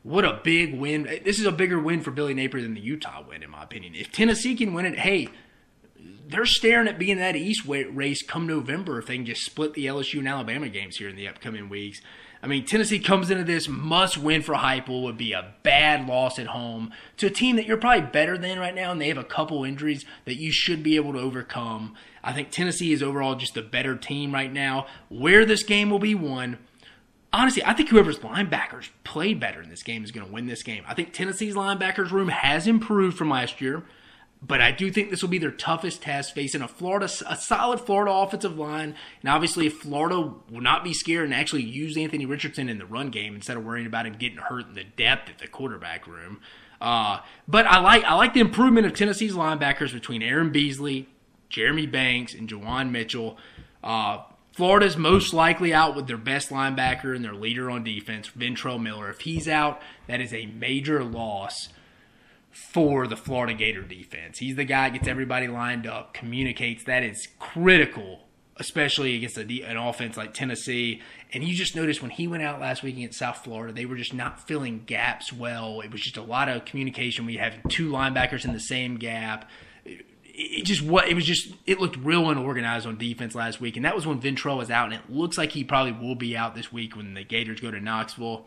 what 0.04 0.26
a 0.26 0.40
big 0.44 0.78
win! 0.78 1.04
This 1.24 1.40
is 1.40 1.46
a 1.46 1.52
bigger 1.52 1.80
win 1.80 2.02
for 2.02 2.12
Billy 2.12 2.34
Napier 2.34 2.62
than 2.62 2.74
the 2.74 2.82
Utah 2.82 3.24
win, 3.28 3.44
in 3.44 3.50
my 3.50 3.64
opinion. 3.64 3.96
If 3.96 4.12
Tennessee 4.12 4.56
can 4.56 4.74
win 4.74 4.86
it, 4.86 5.00
hey, 5.00 5.30
they're 6.28 6.46
staring 6.46 6.88
at 6.88 7.00
being 7.00 7.18
that 7.18 7.36
East 7.36 7.66
race 7.66 8.24
come 8.24 8.48
November 8.48 9.00
if 9.00 9.08
they 9.08 9.18
can 9.18 9.26
just 9.26 9.44
split 9.44 9.74
the 9.74 9.86
LSU 9.86 10.20
and 10.20 10.28
Alabama 10.28 10.70
games 10.70 10.98
here 10.98 11.10
in 11.10 11.16
the 11.16 11.28
upcoming 11.28 11.70
weeks. 11.70 12.02
I 12.44 12.48
mean, 12.48 12.66
Tennessee 12.66 13.00
comes 13.00 13.32
into 13.32 13.46
this 13.46 13.70
must 13.70 14.18
win 14.18 14.42
for 14.42 14.56
Heupel 14.56 15.02
would 15.04 15.18
be 15.18 15.32
a 15.32 15.54
bad 15.64 16.06
loss 16.10 16.38
at 16.38 16.48
home 16.48 16.92
to 17.16 17.28
a 17.28 17.30
team 17.30 17.56
that 17.56 17.66
you're 17.66 17.78
probably 17.78 18.10
better 18.10 18.38
than 18.38 18.60
right 18.60 18.76
now, 18.76 18.92
and 18.92 19.00
they 19.00 19.08
have 19.08 19.18
a 19.18 19.24
couple 19.24 19.64
injuries 19.64 20.04
that 20.26 20.36
you 20.36 20.52
should 20.52 20.84
be 20.84 20.98
able 20.98 21.14
to 21.14 21.20
overcome. 21.20 21.96
I 22.22 22.34
think 22.34 22.52
Tennessee 22.52 22.92
is 22.92 23.02
overall 23.02 23.36
just 23.36 23.56
a 23.56 23.62
better 23.62 23.96
team 23.96 24.34
right 24.34 24.52
now. 24.52 24.88
Where 25.08 25.46
this 25.46 25.64
game 25.64 25.90
will 25.90 26.00
be 26.00 26.16
won, 26.16 26.58
honestly, 27.32 27.64
I 27.64 27.72
think 27.74 27.88
whoever's 27.88 28.20
linebackers 28.20 28.90
play 29.06 29.34
better 29.34 29.62
in 29.62 29.70
this 29.70 29.82
game 29.82 30.04
is 30.04 30.12
going 30.12 30.28
to 30.28 30.32
win 30.32 30.48
this 30.48 30.64
game. 30.64 30.84
I 30.86 30.94
think 30.94 31.14
Tennessee's 31.14 31.56
linebackers 31.56 32.12
room 32.12 32.28
has 32.28 32.68
improved 32.68 33.18
from 33.18 33.30
last 33.30 33.62
year. 33.62 33.84
But 34.46 34.60
I 34.60 34.72
do 34.72 34.92
think 34.92 35.10
this 35.10 35.22
will 35.22 35.30
be 35.30 35.38
their 35.38 35.52
toughest 35.52 36.02
test 36.02 36.36
facing 36.36 36.62
a 36.62 36.68
Florida, 36.68 37.10
a 37.28 37.38
solid 37.38 37.80
Florida 37.80 38.12
offensive 38.12 38.58
line, 38.58 38.96
and 39.22 39.30
obviously 39.30 39.68
if 39.68 39.78
Florida 39.78 40.34
will 40.50 40.62
not 40.62 40.84
be 40.84 40.94
scared 40.94 41.26
and 41.26 41.34
actually 41.34 41.64
use 41.64 41.96
Anthony 41.96 42.26
Richardson 42.26 42.68
in 42.68 42.78
the 42.78 42.86
run 42.86 43.10
game 43.10 43.36
instead 43.36 43.56
of 43.56 43.64
worrying 43.64 43.88
about 43.88 44.06
him 44.06 44.14
getting 44.14 44.40
hurt 44.40 44.68
in 44.68 44.74
the 44.74 44.84
depth 44.84 45.30
at 45.30 45.40
the 45.40 45.48
quarterback 45.48 46.08
room. 46.08 46.42
Uh, 46.82 47.20
but 47.48 47.66
I 47.66 47.80
like 47.80 48.04
I 48.04 48.16
like 48.16 48.34
the 48.34 48.42
improvement 48.42 48.86
of 48.86 48.94
Tennessee's 48.94 49.34
linebackers 49.34 49.94
between 49.94 50.22
Aaron 50.22 50.52
Beasley, 50.52 51.08
Jeremy 51.48 51.88
Banks, 51.88 52.34
and 52.34 52.50
Juwan 52.50 52.92
Mitchell. 52.92 53.38
Uh, 53.82 54.24
Florida's 54.52 54.98
most 54.98 55.34
likely 55.34 55.74
out 55.74 55.96
with 55.96 56.08
their 56.08 56.18
best 56.18 56.50
linebacker 56.50 57.16
and 57.16 57.24
their 57.24 57.34
leader 57.34 57.72
on 57.72 57.86
defense, 57.86 58.30
Ventrell 58.38 58.82
Miller. 58.82 59.10
If 59.10 59.22
he's 59.22 59.48
out, 59.48 59.82
that 60.08 60.20
is 60.20 60.34
a 60.34 60.48
major 60.48 61.02
loss 61.04 61.70
for 62.54 63.08
the 63.08 63.18
Florida 63.18 63.54
Gator 63.56 63.82
defense. 63.82 64.38
He's 64.38 64.56
the 64.56 64.64
guy 64.64 64.90
that 64.90 64.94
gets 64.94 65.08
everybody 65.08 65.48
lined 65.48 65.88
up, 65.88 66.14
communicates. 66.14 66.84
That 66.84 67.02
is 67.02 67.28
critical, 67.40 68.22
especially 68.58 69.16
against 69.16 69.38
a, 69.38 69.62
an 69.64 69.76
offense 69.76 70.16
like 70.16 70.36
Tennessee. 70.36 71.02
And 71.34 71.44
you 71.44 71.56
just 71.56 71.76
noticed 71.76 72.04
when 72.04 72.12
he 72.12 72.28
went 72.28 72.44
out 72.44 72.62
last 72.62 72.84
week 72.84 72.96
against 72.96 73.18
South 73.18 73.44
Florida, 73.44 73.74
they 73.74 73.88
were 73.88 73.96
just 73.96 74.14
not 74.14 74.48
filling 74.48 74.84
gaps 74.86 75.34
well. 75.34 75.82
It 75.82 75.92
was 75.92 76.02
just 76.02 76.16
a 76.16 76.22
lot 76.22 76.48
of 76.48 76.64
communication. 76.64 77.26
We 77.26 77.38
have 77.38 77.56
two 77.70 77.92
linebackers 77.92 78.46
in 78.46 78.54
the 78.54 78.60
same 78.60 78.98
gap. 78.98 79.50
It, 80.26 80.64
just 80.64 80.84
what 80.84 81.08
it 81.08 81.16
was 81.16 81.26
just 81.26 81.54
it 81.66 81.80
looked 81.80 81.98
real 81.98 82.30
unorganized 82.30 82.86
on 82.86 82.98
defense 82.98 83.34
last 83.34 83.62
week, 83.62 83.76
and 83.76 83.86
that 83.86 83.96
was 83.96 84.06
when 84.06 84.20
Ventrell 84.22 84.58
was 84.58 84.72
out, 84.72 84.86
and 84.86 84.96
it 84.96 85.10
looks 85.10 85.38
like 85.38 85.52
he 85.52 85.64
probably 85.64 85.92
will 85.92 86.16
be 86.16 86.36
out 86.38 86.56
this 86.56 86.72
week 86.72 86.96
when 86.96 87.14
the 87.14 87.24
Gators 87.24 87.60
go 87.60 87.70
to 87.70 87.80
Knoxville. 87.80 88.46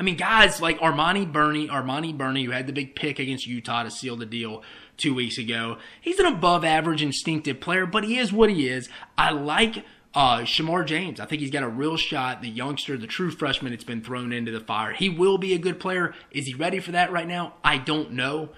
I 0.00 0.02
mean, 0.02 0.16
guys 0.16 0.62
like 0.62 0.80
Amari 0.80 1.26
Burney, 1.26 1.68
Amari 1.68 2.14
Burney, 2.14 2.44
who 2.44 2.52
had 2.52 2.66
the 2.66 2.72
big 2.72 2.96
pick 2.96 3.18
against 3.18 3.46
Utah 3.46 3.82
to 3.82 3.90
seal 3.90 4.16
the 4.16 4.24
deal 4.24 4.62
two 4.96 5.14
weeks 5.14 5.36
ago. 5.36 5.76
He's 6.00 6.18
an 6.18 6.24
above 6.24 6.64
average 6.64 7.02
instinctive 7.02 7.60
player, 7.60 7.84
but 7.84 8.04
he 8.04 8.16
is 8.16 8.32
what 8.32 8.48
he 8.48 8.66
is. 8.66 8.88
I 9.18 9.30
like 9.32 9.84
uh, 10.14 10.38
Shemar 10.38 10.86
James. 10.86 11.20
I 11.20 11.26
think 11.26 11.42
he's 11.42 11.50
got 11.50 11.64
a 11.64 11.68
real 11.68 11.98
shot. 11.98 12.40
The 12.40 12.48
youngster, 12.48 12.96
the 12.96 13.06
true 13.06 13.30
freshman 13.30 13.72
that's 13.72 13.84
been 13.84 14.02
thrown 14.02 14.32
into 14.32 14.50
the 14.50 14.60
fire. 14.60 14.94
He 14.94 15.10
will 15.10 15.36
be 15.36 15.52
a 15.52 15.58
good 15.58 15.78
player. 15.78 16.14
Is 16.30 16.46
he 16.46 16.54
ready 16.54 16.80
for 16.80 16.92
that 16.92 17.12
right 17.12 17.28
now? 17.28 17.56
I 17.62 17.76
don't 17.76 18.12
know. 18.12 18.48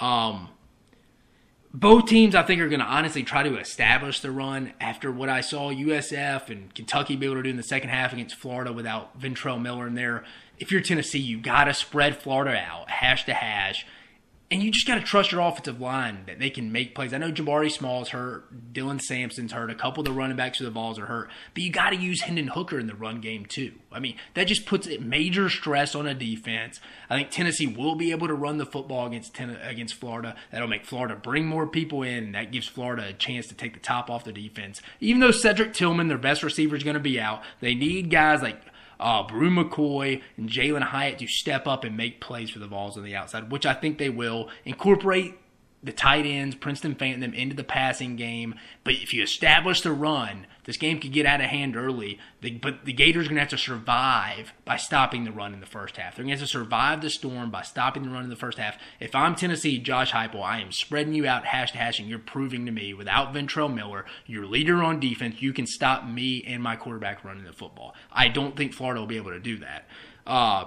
Um, 0.00 0.50
both 1.72 2.06
teams, 2.06 2.34
I 2.34 2.42
think, 2.42 2.60
are 2.60 2.68
going 2.68 2.80
to 2.80 2.86
honestly 2.86 3.22
try 3.22 3.42
to 3.42 3.56
establish 3.58 4.20
the 4.20 4.30
run 4.30 4.74
after 4.80 5.10
what 5.10 5.30
I 5.30 5.40
saw 5.40 5.70
USF 5.70 6.50
and 6.50 6.74
Kentucky 6.74 7.16
be 7.16 7.24
able 7.24 7.36
to 7.36 7.42
do 7.44 7.50
in 7.50 7.56
the 7.56 7.62
second 7.62 7.88
half 7.88 8.12
against 8.12 8.34
Florida 8.34 8.70
without 8.70 9.18
Ventrell 9.18 9.60
Miller 9.62 9.86
in 9.86 9.94
there 9.94 10.24
if 10.60 10.70
you're 10.70 10.82
Tennessee, 10.82 11.18
you 11.18 11.40
got 11.40 11.64
to 11.64 11.74
spread 11.74 12.22
Florida 12.22 12.56
out, 12.56 12.90
hash 12.90 13.24
to 13.24 13.34
hash, 13.34 13.86
and 14.52 14.64
you 14.64 14.72
just 14.72 14.86
got 14.86 14.96
to 14.96 15.00
trust 15.00 15.30
your 15.30 15.42
offensive 15.42 15.80
line 15.80 16.24
that 16.26 16.40
they 16.40 16.50
can 16.50 16.72
make 16.72 16.92
plays. 16.92 17.14
I 17.14 17.18
know 17.18 17.30
Jabari 17.30 17.70
Small's 17.70 18.08
hurt, 18.08 18.72
Dylan 18.74 19.00
Sampson's 19.00 19.52
hurt, 19.52 19.70
a 19.70 19.76
couple 19.76 20.00
of 20.00 20.06
the 20.06 20.12
running 20.12 20.36
backs 20.36 20.58
for 20.58 20.64
the 20.64 20.72
balls 20.72 20.98
are 20.98 21.06
hurt, 21.06 21.30
but 21.54 21.62
you 21.62 21.70
got 21.70 21.90
to 21.90 21.96
use 21.96 22.22
Hendon 22.22 22.48
Hooker 22.48 22.78
in 22.78 22.88
the 22.88 22.94
run 22.96 23.20
game 23.20 23.46
too. 23.46 23.72
I 23.92 24.00
mean, 24.00 24.16
that 24.34 24.48
just 24.48 24.66
puts 24.66 24.88
major 24.98 25.48
stress 25.48 25.94
on 25.94 26.08
a 26.08 26.14
defense. 26.14 26.80
I 27.08 27.16
think 27.16 27.30
Tennessee 27.30 27.68
will 27.68 27.94
be 27.94 28.10
able 28.10 28.26
to 28.26 28.34
run 28.34 28.58
the 28.58 28.66
football 28.66 29.06
against 29.06 29.38
against 29.38 29.94
Florida. 29.94 30.34
That'll 30.50 30.68
make 30.68 30.84
Florida 30.84 31.14
bring 31.14 31.46
more 31.46 31.66
people 31.68 32.02
in, 32.02 32.32
that 32.32 32.50
gives 32.50 32.66
Florida 32.66 33.06
a 33.08 33.12
chance 33.12 33.46
to 33.48 33.54
take 33.54 33.74
the 33.74 33.80
top 33.80 34.10
off 34.10 34.24
the 34.24 34.32
defense. 34.32 34.82
Even 34.98 35.20
though 35.20 35.30
Cedric 35.30 35.74
Tillman, 35.74 36.08
their 36.08 36.18
best 36.18 36.42
receiver, 36.42 36.74
is 36.74 36.82
going 36.82 36.94
to 36.94 37.00
be 37.00 37.20
out, 37.20 37.42
they 37.60 37.76
need 37.76 38.10
guys 38.10 38.42
like 38.42 38.60
uh, 39.00 39.22
Bru 39.22 39.50
McCoy 39.50 40.22
and 40.36 40.48
Jalin 40.48 40.82
Hyatt 40.82 41.18
to 41.18 41.26
step 41.26 41.66
up 41.66 41.84
and 41.84 41.96
make 41.96 42.20
plays 42.20 42.50
for 42.50 42.58
the 42.58 42.66
Vols 42.66 42.96
on 42.96 43.04
the 43.04 43.16
outside, 43.16 43.50
which 43.50 43.66
I 43.66 43.74
think 43.74 43.98
they 43.98 44.10
will. 44.10 44.48
Incorporate 44.64 45.34
the 45.82 45.92
tight 45.92 46.26
ends, 46.26 46.54
Princeton 46.54 46.94
Fant 46.94 47.20
them 47.20 47.32
into 47.32 47.56
the 47.56 47.64
passing 47.64 48.14
game. 48.14 48.54
But 48.84 48.94
if 48.94 49.14
you 49.14 49.22
establish 49.22 49.80
the 49.80 49.92
run, 49.92 50.46
this 50.64 50.76
game 50.76 51.00
could 51.00 51.12
get 51.12 51.24
out 51.24 51.40
of 51.40 51.46
hand 51.46 51.74
early. 51.74 52.18
The, 52.42 52.50
but 52.50 52.84
the 52.84 52.92
Gators 52.92 53.26
are 53.26 53.28
going 53.30 53.36
to 53.36 53.40
have 53.40 53.48
to 53.50 53.58
survive 53.58 54.52
by 54.66 54.76
stopping 54.76 55.24
the 55.24 55.32
run 55.32 55.54
in 55.54 55.60
the 55.60 55.66
first 55.66 55.96
half. 55.96 56.16
They're 56.16 56.24
going 56.24 56.34
to 56.34 56.40
have 56.40 56.48
to 56.48 56.52
survive 56.52 57.00
the 57.00 57.08
storm 57.08 57.50
by 57.50 57.62
stopping 57.62 58.02
the 58.02 58.10
run 58.10 58.24
in 58.24 58.30
the 58.30 58.36
first 58.36 58.58
half. 58.58 58.76
If 59.00 59.14
I'm 59.14 59.34
Tennessee, 59.34 59.78
Josh 59.78 60.12
Heupel, 60.12 60.42
I 60.42 60.60
am 60.60 60.70
spreading 60.70 61.14
you 61.14 61.26
out 61.26 61.46
hash 61.46 61.72
to 61.72 61.78
hash, 61.78 61.98
and 61.98 62.08
you're 62.08 62.18
proving 62.18 62.66
to 62.66 62.72
me 62.72 62.92
without 62.92 63.32
Ventrell 63.32 63.72
Miller, 63.72 64.04
your 64.26 64.44
leader 64.44 64.82
on 64.82 65.00
defense, 65.00 65.40
you 65.40 65.54
can 65.54 65.66
stop 65.66 66.06
me 66.06 66.44
and 66.46 66.62
my 66.62 66.76
quarterback 66.76 67.24
running 67.24 67.44
the 67.44 67.54
football. 67.54 67.94
I 68.12 68.28
don't 68.28 68.54
think 68.54 68.74
Florida 68.74 69.00
will 69.00 69.06
be 69.06 69.16
able 69.16 69.30
to 69.30 69.40
do 69.40 69.58
that. 69.58 69.88
Uh, 70.26 70.66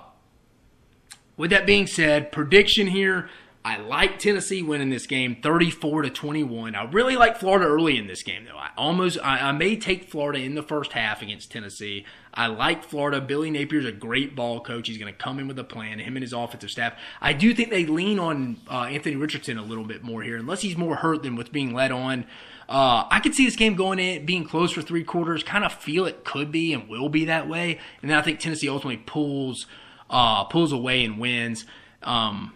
with 1.37 1.51
that 1.51 1.65
being 1.65 1.87
said, 1.87 2.31
prediction 2.31 2.87
here. 2.87 3.29
I 3.65 3.77
like 3.77 4.19
Tennessee 4.19 4.61
winning 4.61 4.89
this 4.89 5.07
game 5.07 5.37
34 5.41 6.01
to 6.01 6.09
21. 6.09 6.75
I 6.75 6.83
really 6.83 7.15
like 7.15 7.37
Florida 7.37 7.65
early 7.65 7.97
in 7.97 8.07
this 8.07 8.21
game 8.21 8.43
though. 8.43 8.57
I 8.57 8.71
almost 8.77 9.17
I, 9.23 9.39
I, 9.39 9.51
may 9.53 9.77
take 9.77 10.09
Florida 10.09 10.39
in 10.39 10.55
the 10.55 10.61
first 10.61 10.91
half 10.91 11.21
against 11.21 11.49
Tennessee. 11.49 12.05
I 12.33 12.47
like 12.47 12.83
Florida. 12.83 13.21
Billy 13.21 13.49
Napier's 13.49 13.85
a 13.85 13.93
great 13.93 14.35
ball 14.35 14.59
coach. 14.59 14.89
He's 14.89 14.97
going 14.97 15.13
to 15.13 15.17
come 15.17 15.39
in 15.39 15.47
with 15.47 15.57
a 15.59 15.63
plan. 15.63 15.99
Him 15.99 16.17
and 16.17 16.23
his 16.23 16.33
offensive 16.33 16.71
staff. 16.71 16.93
I 17.21 17.31
do 17.31 17.53
think 17.53 17.69
they 17.69 17.85
lean 17.85 18.19
on 18.19 18.57
uh, 18.69 18.83
Anthony 18.83 19.15
Richardson 19.15 19.57
a 19.57 19.63
little 19.63 19.85
bit 19.85 20.03
more 20.03 20.23
here, 20.23 20.35
unless 20.35 20.61
he's 20.61 20.75
more 20.75 20.97
hurt 20.97 21.23
than 21.23 21.37
what's 21.37 21.49
being 21.49 21.73
led 21.73 21.93
on. 21.93 22.25
Uh, 22.67 23.05
I 23.09 23.21
could 23.21 23.33
see 23.33 23.45
this 23.45 23.55
game 23.55 23.75
going 23.75 23.97
in 23.97 24.25
being 24.25 24.43
close 24.43 24.71
for 24.71 24.81
three 24.81 25.05
quarters. 25.05 25.41
Kind 25.41 25.63
of 25.63 25.71
feel 25.71 26.05
it 26.05 26.25
could 26.25 26.51
be 26.51 26.73
and 26.73 26.89
will 26.89 27.07
be 27.07 27.23
that 27.25 27.47
way, 27.47 27.79
and 28.01 28.11
then 28.11 28.17
I 28.17 28.21
think 28.21 28.39
Tennessee 28.39 28.67
ultimately 28.67 29.03
pulls 29.05 29.67
uh, 30.09 30.43
pulls 30.45 30.73
away 30.73 31.05
and 31.05 31.17
wins. 31.17 31.65
Um, 32.01 32.53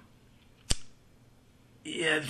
yeah, 1.87 2.23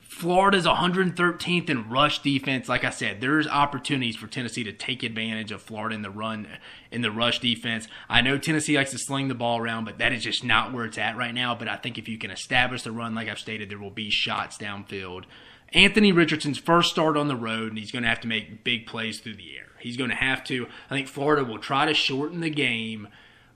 Florida's 0.00 0.66
113th 0.66 1.68
in 1.68 1.88
rush 1.88 2.20
defense. 2.22 2.68
Like 2.68 2.84
I 2.84 2.90
said, 2.90 3.20
there's 3.20 3.48
opportunities 3.48 4.14
for 4.14 4.28
Tennessee 4.28 4.62
to 4.62 4.72
take 4.72 5.02
advantage 5.02 5.50
of 5.50 5.60
Florida 5.60 5.96
in 5.96 6.02
the 6.02 6.10
run 6.10 6.46
in 6.92 7.02
the 7.02 7.10
rush 7.10 7.40
defense. 7.40 7.88
I 8.08 8.20
know 8.20 8.38
Tennessee 8.38 8.76
likes 8.76 8.92
to 8.92 8.98
sling 8.98 9.26
the 9.26 9.34
ball 9.34 9.58
around, 9.58 9.84
but 9.84 9.98
that 9.98 10.12
is 10.12 10.22
just 10.22 10.44
not 10.44 10.72
where 10.72 10.84
it's 10.84 10.98
at 10.98 11.16
right 11.16 11.34
now. 11.34 11.56
But 11.56 11.66
I 11.66 11.76
think 11.76 11.98
if 11.98 12.08
you 12.08 12.18
can 12.18 12.30
establish 12.30 12.82
the 12.82 12.92
run, 12.92 13.16
like 13.16 13.28
I've 13.28 13.40
stated, 13.40 13.68
there 13.68 13.80
will 13.80 13.90
be 13.90 14.10
shots 14.10 14.56
downfield. 14.56 15.24
Anthony 15.72 16.12
Richardson's 16.12 16.58
first 16.58 16.90
start 16.90 17.16
on 17.16 17.26
the 17.26 17.34
road, 17.34 17.70
and 17.70 17.78
he's 17.78 17.90
going 17.90 18.04
to 18.04 18.08
have 18.08 18.20
to 18.20 18.28
make 18.28 18.62
big 18.62 18.86
plays 18.86 19.18
through 19.18 19.36
the 19.36 19.56
air. 19.56 19.70
He's 19.80 19.96
going 19.96 20.10
to 20.10 20.16
have 20.16 20.44
to. 20.44 20.68
I 20.88 20.94
think 20.94 21.08
Florida 21.08 21.44
will 21.44 21.58
try 21.58 21.86
to 21.86 21.94
shorten 21.94 22.40
the 22.40 22.50
game, 22.50 23.08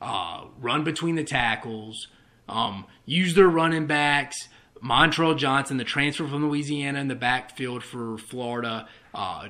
uh, 0.03 0.47
run 0.61 0.83
between 0.83 1.15
the 1.15 1.23
tackles, 1.23 2.09
um, 2.49 2.87
use 3.05 3.35
their 3.35 3.49
running 3.49 3.87
backs 3.87 4.49
Montrell 4.83 5.37
Johnson, 5.37 5.77
the 5.77 5.85
transfer 5.85 6.27
from 6.27 6.49
Louisiana 6.49 7.01
in 7.01 7.09
the 7.09 7.15
backfield 7.15 7.83
for 7.83 8.19
Florida, 8.19 8.89
uh, 9.15 9.49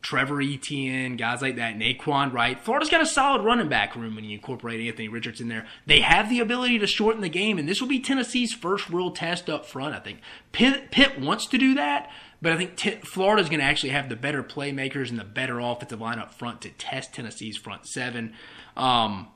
Trevor 0.00 0.40
Etienne, 0.40 1.16
guys 1.16 1.42
like 1.42 1.56
that, 1.56 1.76
Nay'Quan 1.76 2.32
Wright. 2.32 2.58
Florida's 2.58 2.88
got 2.88 3.00
a 3.00 3.06
solid 3.06 3.44
running 3.44 3.68
back 3.68 3.96
room 3.96 4.14
when 4.14 4.24
you 4.24 4.36
incorporate 4.36 4.86
Anthony 4.86 5.08
Richardson 5.08 5.48
there. 5.48 5.66
They 5.86 6.00
have 6.00 6.30
the 6.30 6.40
ability 6.40 6.78
to 6.78 6.86
shorten 6.86 7.20
the 7.20 7.28
game, 7.28 7.58
and 7.58 7.68
this 7.68 7.80
will 7.80 7.88
be 7.88 7.98
Tennessee's 7.98 8.52
first 8.52 8.88
real 8.88 9.10
test 9.10 9.50
up 9.50 9.66
front, 9.66 9.94
I 9.94 9.98
think. 9.98 10.20
Pitt, 10.52 10.92
Pitt 10.92 11.20
wants 11.20 11.46
to 11.46 11.58
do 11.58 11.74
that, 11.74 12.10
but 12.40 12.52
I 12.52 12.56
think 12.56 12.76
t- 12.76 13.00
Florida's 13.02 13.48
going 13.48 13.58
to 13.60 13.66
actually 13.66 13.90
have 13.90 14.08
the 14.08 14.16
better 14.16 14.44
playmakers 14.44 15.10
and 15.10 15.18
the 15.18 15.24
better 15.24 15.58
offensive 15.58 16.00
line 16.00 16.18
up 16.20 16.32
front 16.32 16.60
to 16.62 16.70
test 16.70 17.12
Tennessee's 17.12 17.56
front 17.56 17.84
seven. 17.84 18.34
Um, 18.76 19.28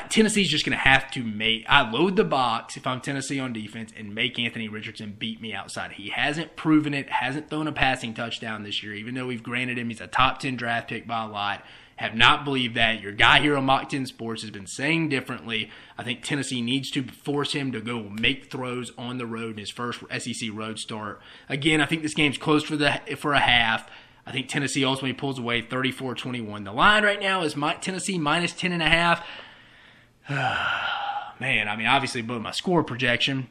Tennessee's 0.00 0.48
just 0.48 0.64
going 0.64 0.76
to 0.76 0.84
have 0.84 1.10
to 1.12 1.22
make. 1.22 1.64
I 1.68 1.90
load 1.90 2.16
the 2.16 2.24
box 2.24 2.76
if 2.76 2.86
I'm 2.86 3.00
Tennessee 3.00 3.38
on 3.38 3.52
defense 3.52 3.92
and 3.96 4.14
make 4.14 4.38
Anthony 4.38 4.68
Richardson 4.68 5.16
beat 5.18 5.40
me 5.40 5.52
outside. 5.52 5.92
He 5.92 6.10
hasn't 6.10 6.56
proven 6.56 6.94
it, 6.94 7.10
hasn't 7.10 7.50
thrown 7.50 7.66
a 7.66 7.72
passing 7.72 8.14
touchdown 8.14 8.62
this 8.62 8.82
year, 8.82 8.94
even 8.94 9.14
though 9.14 9.26
we've 9.26 9.42
granted 9.42 9.78
him 9.78 9.88
he's 9.88 10.00
a 10.00 10.06
top 10.06 10.38
10 10.38 10.56
draft 10.56 10.88
pick 10.88 11.06
by 11.06 11.24
a 11.24 11.28
lot. 11.28 11.64
Have 11.96 12.14
not 12.14 12.44
believed 12.44 12.74
that. 12.74 13.00
Your 13.00 13.12
guy 13.12 13.40
here 13.40 13.56
on 13.56 13.66
Mach 13.66 13.88
10 13.88 14.06
Sports 14.06 14.42
has 14.42 14.50
been 14.50 14.66
saying 14.66 15.10
differently. 15.10 15.70
I 15.96 16.02
think 16.02 16.22
Tennessee 16.22 16.62
needs 16.62 16.90
to 16.92 17.04
force 17.04 17.52
him 17.52 17.70
to 17.72 17.80
go 17.80 18.02
make 18.02 18.50
throws 18.50 18.90
on 18.96 19.18
the 19.18 19.26
road 19.26 19.52
in 19.52 19.58
his 19.58 19.70
first 19.70 20.00
SEC 20.18 20.48
road 20.52 20.78
start. 20.78 21.20
Again, 21.48 21.80
I 21.80 21.86
think 21.86 22.02
this 22.02 22.14
game's 22.14 22.38
close 22.38 22.64
for 22.64 22.76
the 22.76 23.00
for 23.18 23.34
a 23.34 23.40
half. 23.40 23.88
I 24.26 24.32
think 24.32 24.48
Tennessee 24.48 24.84
ultimately 24.84 25.12
pulls 25.12 25.38
away 25.38 25.62
34-21. 25.62 26.64
The 26.64 26.72
line 26.72 27.04
right 27.04 27.20
now 27.20 27.42
is 27.42 27.56
my, 27.56 27.74
Tennessee 27.74 28.18
minus 28.18 28.52
10 28.52 28.72
and 28.72 28.82
a 28.82 28.88
half. 28.88 29.24
man, 30.30 31.68
I 31.68 31.76
mean, 31.76 31.86
obviously, 31.86 32.22
but 32.22 32.40
my 32.40 32.52
score 32.52 32.84
projection, 32.84 33.48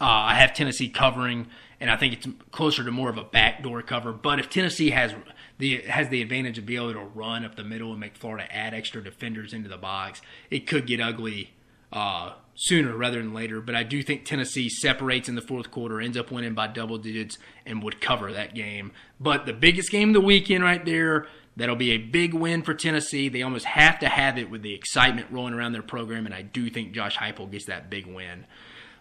uh, 0.00 0.04
I 0.04 0.34
have 0.34 0.54
Tennessee 0.54 0.88
covering, 0.88 1.48
and 1.80 1.90
I 1.90 1.96
think 1.96 2.14
it's 2.14 2.26
closer 2.50 2.82
to 2.84 2.90
more 2.90 3.10
of 3.10 3.18
a 3.18 3.24
backdoor 3.24 3.82
cover. 3.82 4.12
But 4.12 4.38
if 4.38 4.48
Tennessee 4.48 4.90
has 4.90 5.14
the 5.58 5.82
has 5.82 6.08
the 6.08 6.22
advantage 6.22 6.58
of 6.58 6.66
being 6.66 6.80
able 6.80 6.94
to 6.94 7.06
run 7.14 7.44
up 7.44 7.56
the 7.56 7.64
middle 7.64 7.90
and 7.90 8.00
make 8.00 8.16
Florida 8.16 8.52
add 8.54 8.74
extra 8.74 9.02
defenders 9.02 9.52
into 9.52 9.68
the 9.68 9.76
box, 9.76 10.22
it 10.50 10.66
could 10.66 10.86
get 10.86 11.00
ugly 11.00 11.52
uh, 11.92 12.32
sooner 12.54 12.96
rather 12.96 13.18
than 13.18 13.34
later. 13.34 13.60
But 13.60 13.74
I 13.74 13.82
do 13.82 14.02
think 14.02 14.24
Tennessee 14.24 14.68
separates 14.68 15.28
in 15.28 15.34
the 15.34 15.42
fourth 15.42 15.70
quarter, 15.70 16.00
ends 16.00 16.16
up 16.16 16.30
winning 16.30 16.54
by 16.54 16.66
double 16.66 16.98
digits, 16.98 17.38
and 17.66 17.82
would 17.82 18.00
cover 18.00 18.32
that 18.32 18.54
game. 18.54 18.92
But 19.20 19.46
the 19.46 19.52
biggest 19.52 19.90
game 19.90 20.08
of 20.08 20.14
the 20.14 20.20
weekend 20.20 20.64
right 20.64 20.84
there 20.84 21.26
That'll 21.56 21.76
be 21.76 21.90
a 21.90 21.98
big 21.98 22.32
win 22.32 22.62
for 22.62 22.72
Tennessee. 22.72 23.28
They 23.28 23.42
almost 23.42 23.66
have 23.66 23.98
to 23.98 24.08
have 24.08 24.38
it 24.38 24.50
with 24.50 24.62
the 24.62 24.74
excitement 24.74 25.26
rolling 25.30 25.52
around 25.52 25.72
their 25.72 25.82
program, 25.82 26.24
and 26.24 26.34
I 26.34 26.42
do 26.42 26.70
think 26.70 26.92
Josh 26.92 27.18
Heupel 27.18 27.50
gets 27.50 27.66
that 27.66 27.90
big 27.90 28.06
win. 28.06 28.46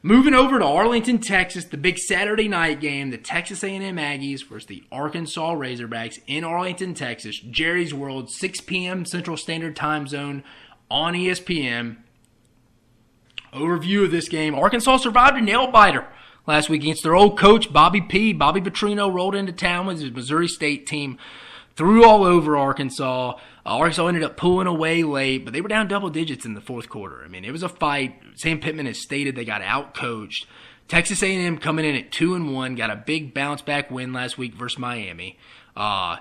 Moving 0.04 0.34
over 0.34 0.58
to 0.58 0.66
Arlington, 0.66 1.20
Texas, 1.20 1.66
the 1.66 1.78
big 1.78 1.98
Saturday 2.00 2.48
night 2.48 2.82
game, 2.82 3.12
the 3.12 3.20
Texas 3.20 3.64
A&M 3.64 3.98
Aggies 3.98 4.44
versus 4.44 4.66
the 4.66 4.84
Arkansas 4.92 5.54
Razorbacks 5.54 6.20
in 6.26 6.44
Arlington, 6.44 6.96
Texas. 6.96 7.40
Jerry's 7.40 7.94
World, 7.94 8.32
6 8.32 8.62
p.m. 8.62 9.06
Central 9.06 9.38
Standard 9.38 9.76
Time 9.76 10.08
Zone 10.08 10.44
on 10.90 11.14
ESPN. 11.14 11.98
Overview 13.54 14.06
of 14.06 14.12
this 14.12 14.28
game: 14.28 14.56
Arkansas 14.56 14.98
survived 14.98 15.38
a 15.38 15.42
nail 15.42 15.68
biter 15.68 16.08
last 16.48 16.68
week 16.68 16.82
against 16.82 17.04
their 17.04 17.16
old 17.16 17.38
coach 17.38 17.72
Bobby 17.72 18.02
P. 18.02 18.34
Bobby 18.34 18.62
Petrino 18.62 19.14
rolled 19.14 19.36
into 19.36 19.52
town 19.52 19.86
with 19.86 20.02
his 20.02 20.12
Missouri 20.12 20.48
State 20.48 20.88
team 20.88 21.20
threw 21.76 22.06
all 22.06 22.24
over 22.24 22.58
Arkansas. 22.58 23.32
Uh, 23.32 23.38
Arkansas 23.66 24.08
ended 24.08 24.24
up 24.24 24.38
pulling 24.38 24.68
away 24.68 25.04
late, 25.04 25.46
but 25.46 25.54
they 25.54 25.62
were 25.62 25.68
down 25.68 25.88
double 25.88 26.10
digits 26.10 26.46
in 26.46 26.54
the 26.54 26.62
fourth 26.62 26.90
quarter. 26.90 27.24
I 27.24 27.28
mean, 27.28 27.46
it 27.46 27.52
was 27.52 27.64
a 27.64 27.70
fight. 27.70 28.20
Sam 28.36 28.60
Pittman 28.60 28.86
has 28.86 29.02
stated 29.02 29.36
they 29.36 29.46
got 29.46 29.62
outcoached. 29.62 30.46
Texas 30.88 31.24
A&M 31.24 31.58
coming 31.58 31.86
in 31.86 31.96
at 31.96 32.12
two 32.12 32.36
and 32.36 32.54
one, 32.54 32.76
got 32.76 32.90
a 32.90 32.96
big 32.96 33.34
bounce 33.34 33.62
back 33.62 33.90
win 33.90 34.12
last 34.12 34.38
week 34.38 34.54
versus 34.54 34.78
Miami. 34.78 35.38
Uh, 35.76 36.18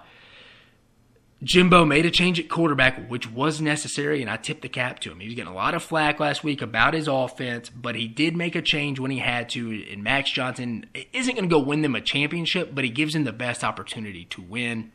Jimbo 1.42 1.86
made 1.86 2.04
a 2.04 2.10
change 2.10 2.38
at 2.38 2.50
quarterback, 2.50 3.08
which 3.08 3.30
was 3.30 3.62
necessary, 3.62 4.20
and 4.20 4.30
I 4.30 4.36
tipped 4.36 4.60
the 4.60 4.68
cap 4.68 5.00
to 5.00 5.10
him. 5.10 5.20
He 5.20 5.26
was 5.26 5.34
getting 5.34 5.50
a 5.50 5.56
lot 5.56 5.74
of 5.74 5.82
flack 5.82 6.20
last 6.20 6.44
week 6.44 6.60
about 6.60 6.92
his 6.92 7.08
offense, 7.08 7.70
but 7.70 7.96
he 7.96 8.06
did 8.06 8.36
make 8.36 8.54
a 8.54 8.60
change 8.60 9.00
when 9.00 9.10
he 9.10 9.18
had 9.18 9.48
to. 9.50 9.84
And 9.90 10.04
Max 10.04 10.30
Johnson 10.30 10.84
isn't 11.12 11.34
going 11.34 11.48
to 11.48 11.52
go 11.52 11.58
win 11.58 11.80
them 11.80 11.94
a 11.94 12.00
championship, 12.00 12.74
but 12.74 12.84
he 12.84 12.90
gives 12.90 13.14
him 13.14 13.24
the 13.24 13.32
best 13.32 13.64
opportunity 13.64 14.26
to 14.26 14.42
win 14.42 14.92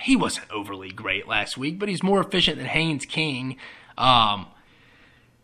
he 0.00 0.16
wasn't 0.16 0.50
overly 0.50 0.90
great 0.90 1.28
last 1.28 1.56
week, 1.56 1.78
but 1.78 1.88
he's 1.88 2.02
more 2.02 2.20
efficient 2.20 2.58
than 2.58 2.66
Haynes 2.66 3.06
King. 3.06 3.56
Um, 3.96 4.46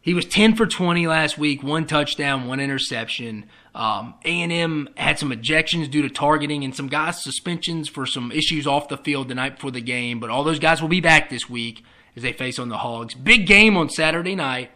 he 0.02 0.14
was 0.14 0.24
10 0.24 0.56
for 0.56 0.66
20 0.66 1.06
last 1.06 1.36
week, 1.36 1.62
one 1.62 1.86
touchdown, 1.86 2.46
one 2.48 2.58
interception. 2.58 3.46
Um, 3.74 4.14
A&M 4.24 4.88
had 4.96 5.18
some 5.18 5.30
ejections 5.30 5.90
due 5.90 6.02
to 6.02 6.08
targeting 6.08 6.64
and 6.64 6.74
some 6.74 6.88
guys 6.88 7.22
suspensions 7.22 7.88
for 7.88 8.06
some 8.06 8.32
issues 8.32 8.66
off 8.66 8.88
the 8.88 8.96
field 8.96 9.28
the 9.28 9.34
night 9.34 9.56
before 9.56 9.70
the 9.70 9.80
game, 9.80 10.18
but 10.18 10.30
all 10.30 10.42
those 10.42 10.58
guys 10.58 10.80
will 10.80 10.88
be 10.88 11.00
back 11.00 11.28
this 11.28 11.50
week 11.50 11.84
as 12.16 12.22
they 12.22 12.32
face 12.32 12.58
on 12.58 12.70
the 12.70 12.78
Hogs. 12.78 13.14
Big 13.14 13.46
game 13.46 13.76
on 13.76 13.88
Saturday 13.90 14.34
night 14.34 14.70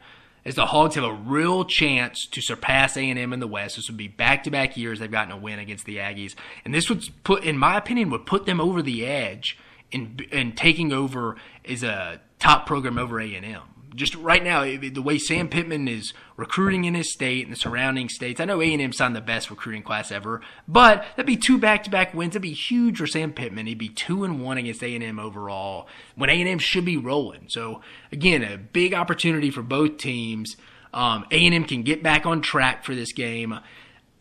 as 0.44 0.56
the 0.56 0.66
Hogs 0.66 0.94
have 0.94 1.04
a 1.04 1.12
real 1.12 1.64
chance 1.64 2.26
to 2.26 2.42
surpass 2.42 2.96
A&M 2.96 3.32
in 3.32 3.40
the 3.40 3.46
West. 3.46 3.76
This 3.76 3.88
would 3.88 3.96
be 3.96 4.08
back-to-back 4.08 4.76
years 4.76 4.98
they've 4.98 5.10
gotten 5.10 5.32
a 5.32 5.38
win 5.38 5.58
against 5.58 5.86
the 5.86 5.96
Aggies, 5.96 6.34
and 6.66 6.74
this 6.74 6.90
would 6.90 7.02
put, 7.24 7.44
in 7.44 7.56
my 7.56 7.78
opinion, 7.78 8.10
would 8.10 8.26
put 8.26 8.44
them 8.44 8.60
over 8.60 8.82
the 8.82 9.06
edge 9.06 9.58
in 9.90 10.18
in 10.30 10.52
taking 10.52 10.92
over 10.92 11.36
as 11.68 11.82
a 11.82 12.20
top 12.38 12.66
program 12.66 12.98
over 12.98 13.20
A&M. 13.20 13.62
Just 13.94 14.16
right 14.16 14.42
now, 14.42 14.64
the 14.64 15.00
way 15.00 15.18
Sam 15.18 15.48
Pittman 15.48 15.86
is 15.86 16.12
recruiting 16.36 16.84
in 16.84 16.94
his 16.94 17.12
state 17.12 17.44
and 17.44 17.52
the 17.52 17.58
surrounding 17.58 18.08
states, 18.08 18.40
I 18.40 18.44
know 18.44 18.60
A&M 18.60 18.92
signed 18.92 19.14
the 19.14 19.20
best 19.20 19.50
recruiting 19.50 19.84
class 19.84 20.10
ever, 20.10 20.40
but 20.66 21.04
that'd 21.14 21.26
be 21.26 21.36
two 21.36 21.58
back-to-back 21.58 22.12
wins. 22.12 22.32
That'd 22.32 22.42
be 22.42 22.52
huge 22.52 22.98
for 22.98 23.06
Sam 23.06 23.32
Pittman. 23.32 23.66
He'd 23.66 23.78
be 23.78 23.88
two 23.88 24.24
and 24.24 24.42
one 24.42 24.58
against 24.58 24.82
A&M 24.82 25.20
overall 25.20 25.86
when 26.16 26.28
A&M 26.28 26.58
should 26.58 26.84
be 26.84 26.96
rolling. 26.96 27.44
So 27.48 27.82
again, 28.10 28.42
a 28.42 28.58
big 28.58 28.94
opportunity 28.94 29.52
for 29.52 29.62
both 29.62 29.96
teams. 29.96 30.56
Um, 30.92 31.24
A&M 31.30 31.64
can 31.64 31.82
get 31.82 32.02
back 32.02 32.26
on 32.26 32.42
track 32.42 32.84
for 32.84 32.96
this 32.96 33.12
game 33.12 33.60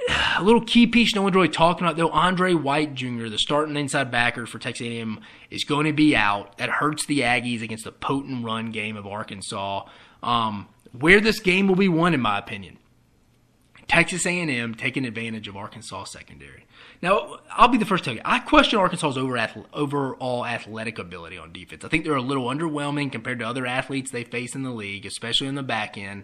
a 0.37 0.43
little 0.43 0.61
key 0.61 0.87
piece 0.87 1.15
no 1.15 1.21
one's 1.21 1.35
really 1.35 1.49
talking 1.49 1.85
about 1.85 1.97
though. 1.97 2.09
Andre 2.09 2.53
White 2.53 2.93
Jr., 2.93 3.27
the 3.27 3.37
starting 3.37 3.77
inside 3.77 4.11
backer 4.11 4.45
for 4.45 4.59
Texas 4.59 4.87
A&M, 4.87 5.19
is 5.49 5.63
going 5.63 5.85
to 5.85 5.93
be 5.93 6.15
out. 6.15 6.57
That 6.57 6.69
hurts 6.69 7.05
the 7.05 7.19
Aggies 7.21 7.61
against 7.61 7.85
the 7.85 7.91
potent 7.91 8.43
run 8.43 8.71
game 8.71 8.97
of 8.97 9.05
Arkansas. 9.05 9.85
Um, 10.21 10.67
where 10.97 11.19
this 11.19 11.39
game 11.39 11.67
will 11.67 11.75
be 11.75 11.89
won, 11.89 12.13
in 12.13 12.21
my 12.21 12.37
opinion, 12.37 12.77
Texas 13.87 14.25
A&M 14.25 14.75
taking 14.75 15.05
advantage 15.05 15.47
of 15.47 15.57
Arkansas 15.57 16.05
secondary. 16.05 16.65
Now, 17.01 17.39
I'll 17.51 17.67
be 17.67 17.77
the 17.77 17.85
first 17.85 18.03
to 18.05 18.11
tell 18.11 18.15
you, 18.15 18.21
I 18.23 18.39
question 18.39 18.79
Arkansas's 18.79 19.17
over 19.17 19.37
overall 19.73 20.45
athletic 20.45 20.99
ability 20.99 21.37
on 21.37 21.51
defense. 21.51 21.83
I 21.83 21.89
think 21.89 22.05
they're 22.05 22.15
a 22.15 22.21
little 22.21 22.45
underwhelming 22.45 23.11
compared 23.11 23.39
to 23.39 23.47
other 23.47 23.65
athletes 23.65 24.11
they 24.11 24.23
face 24.23 24.55
in 24.55 24.63
the 24.63 24.71
league, 24.71 25.05
especially 25.05 25.47
in 25.47 25.55
the 25.55 25.63
back 25.63 25.97
end. 25.97 26.23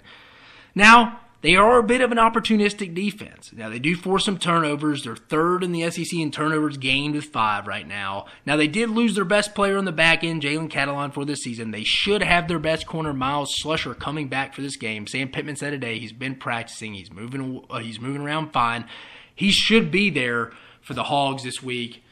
Now, 0.73 1.19
they 1.41 1.55
are 1.55 1.79
a 1.79 1.83
bit 1.83 2.01
of 2.01 2.11
an 2.11 2.17
opportunistic 2.17 2.93
defense. 2.93 3.51
Now, 3.53 3.69
they 3.69 3.79
do 3.79 3.95
force 3.95 4.25
some 4.25 4.37
turnovers. 4.37 5.03
They're 5.03 5.15
third 5.15 5.63
in 5.63 5.71
the 5.71 5.89
SEC 5.89 6.13
in 6.13 6.31
turnovers 6.31 6.75
gained 6.75 7.15
with 7.15 7.25
five 7.25 7.65
right 7.65 7.87
now. 7.87 8.25
Now, 8.45 8.57
they 8.57 8.67
did 8.67 8.89
lose 8.89 9.15
their 9.15 9.23
best 9.23 9.55
player 9.55 9.77
on 9.77 9.85
the 9.85 9.93
back 9.93 10.23
end, 10.23 10.41
Jalen 10.41 10.69
Catalon, 10.69 11.13
for 11.13 11.23
this 11.23 11.41
season. 11.41 11.71
They 11.71 11.85
should 11.85 12.21
have 12.21 12.49
their 12.49 12.59
best 12.59 12.85
corner, 12.87 13.13
Myles 13.13 13.55
Slusher, 13.63 13.97
coming 13.97 14.27
back 14.27 14.53
for 14.53 14.61
this 14.61 14.75
game. 14.75 15.07
Sam 15.07 15.29
Pittman 15.29 15.55
said 15.55 15.71
today 15.71 15.97
he's 15.97 16.11
been 16.11 16.35
practicing. 16.35 16.93
He's 16.93 17.11
moving, 17.11 17.63
uh, 17.69 17.79
he's 17.79 18.01
moving 18.01 18.21
around 18.21 18.51
fine. 18.51 18.85
He 19.33 19.51
should 19.51 19.91
be 19.91 20.09
there 20.09 20.51
for 20.81 20.93
the 20.93 21.03
Hogs 21.03 21.43
this 21.43 21.63
week. 21.63 22.03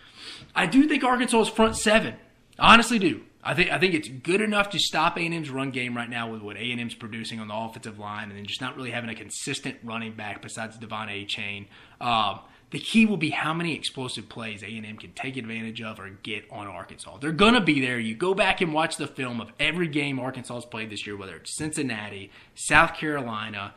I 0.55 0.67
do 0.67 0.87
think 0.87 1.03
Arkansas's 1.03 1.49
front 1.49 1.75
seven. 1.75 2.15
Honestly 2.57 2.97
do. 2.97 3.23
I 3.43 3.53
think 3.53 3.71
I 3.71 3.77
think 3.79 3.93
it's 3.93 4.09
good 4.09 4.41
enough 4.41 4.71
to 4.71 4.79
stop 4.79 5.17
A&M's 5.17 5.49
run 5.49 5.71
game 5.71 5.95
right 5.95 6.09
now 6.09 6.29
with 6.29 6.41
what 6.41 6.57
A&M's 6.57 6.95
producing 6.95 7.39
on 7.39 7.47
the 7.47 7.55
offensive 7.55 7.97
line, 7.97 8.29
and 8.29 8.37
then 8.37 8.45
just 8.45 8.61
not 8.61 8.75
really 8.75 8.91
having 8.91 9.09
a 9.09 9.15
consistent 9.15 9.77
running 9.83 10.13
back 10.13 10.41
besides 10.41 10.77
De'Von 10.77 11.07
Achane. 11.07 11.67
Um, 12.05 12.39
The 12.71 12.79
key 12.79 13.05
will 13.05 13.15
be 13.17 13.29
how 13.29 13.53
many 13.53 13.73
explosive 13.75 14.27
plays 14.27 14.61
A&M 14.61 14.97
can 14.97 15.13
take 15.13 15.37
advantage 15.37 15.81
of 15.81 16.01
or 16.01 16.09
get 16.23 16.43
on 16.51 16.67
Arkansas. 16.67 17.17
They're 17.19 17.31
going 17.31 17.53
to 17.53 17.61
be 17.61 17.79
there. 17.79 17.97
You 17.97 18.13
go 18.13 18.33
back 18.33 18.59
and 18.59 18.73
watch 18.73 18.97
the 18.97 19.07
film 19.07 19.39
of 19.39 19.53
every 19.57 19.87
game 19.87 20.19
Arkansas 20.19 20.55
has 20.55 20.65
played 20.65 20.89
this 20.89 21.07
year, 21.07 21.15
whether 21.15 21.37
it's 21.37 21.55
Cincinnati, 21.55 22.29
South 22.55 22.95
Carolina, 22.95 23.73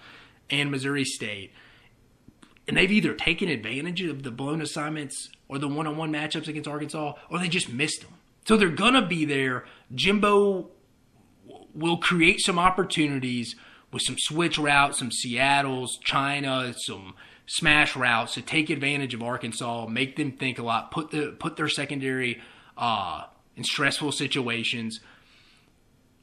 and 0.50 0.72
Missouri 0.72 1.04
State. 1.04 1.52
And 2.66 2.76
they've 2.76 2.90
either 2.90 3.14
taken 3.14 3.48
advantage 3.48 4.02
of 4.02 4.24
the 4.24 4.32
blown 4.32 4.60
assignments 4.60 5.28
or 5.48 5.58
the 5.58 5.68
one-on-one 5.68 6.12
matchups 6.12 6.48
against 6.48 6.68
Arkansas, 6.68 7.12
or 7.28 7.38
they 7.38 7.48
just 7.48 7.72
missed 7.72 8.00
them. 8.02 8.14
So 8.46 8.56
they're 8.56 8.68
going 8.68 8.94
to 8.94 9.06
be 9.06 9.24
there. 9.24 9.64
Jimbo 9.94 10.70
will 11.74 11.98
create 11.98 12.40
some 12.40 12.58
opportunities 12.58 13.54
with 13.92 14.02
some 14.02 14.16
switch 14.18 14.58
routes, 14.58 14.98
some 14.98 15.10
Seattle's, 15.10 15.98
China, 15.98 16.74
some– 16.76 17.14
smash 17.50 17.96
routes 17.96 18.34
to 18.34 18.42
take 18.42 18.70
advantage 18.70 19.12
of 19.12 19.22
Arkansas, 19.22 19.86
make 19.86 20.14
them 20.14 20.30
think 20.30 20.58
a 20.58 20.62
lot, 20.62 20.92
put 20.92 21.10
the 21.10 21.34
put 21.38 21.56
their 21.56 21.68
secondary 21.68 22.40
uh, 22.78 23.24
in 23.56 23.64
stressful 23.64 24.12
situations. 24.12 25.00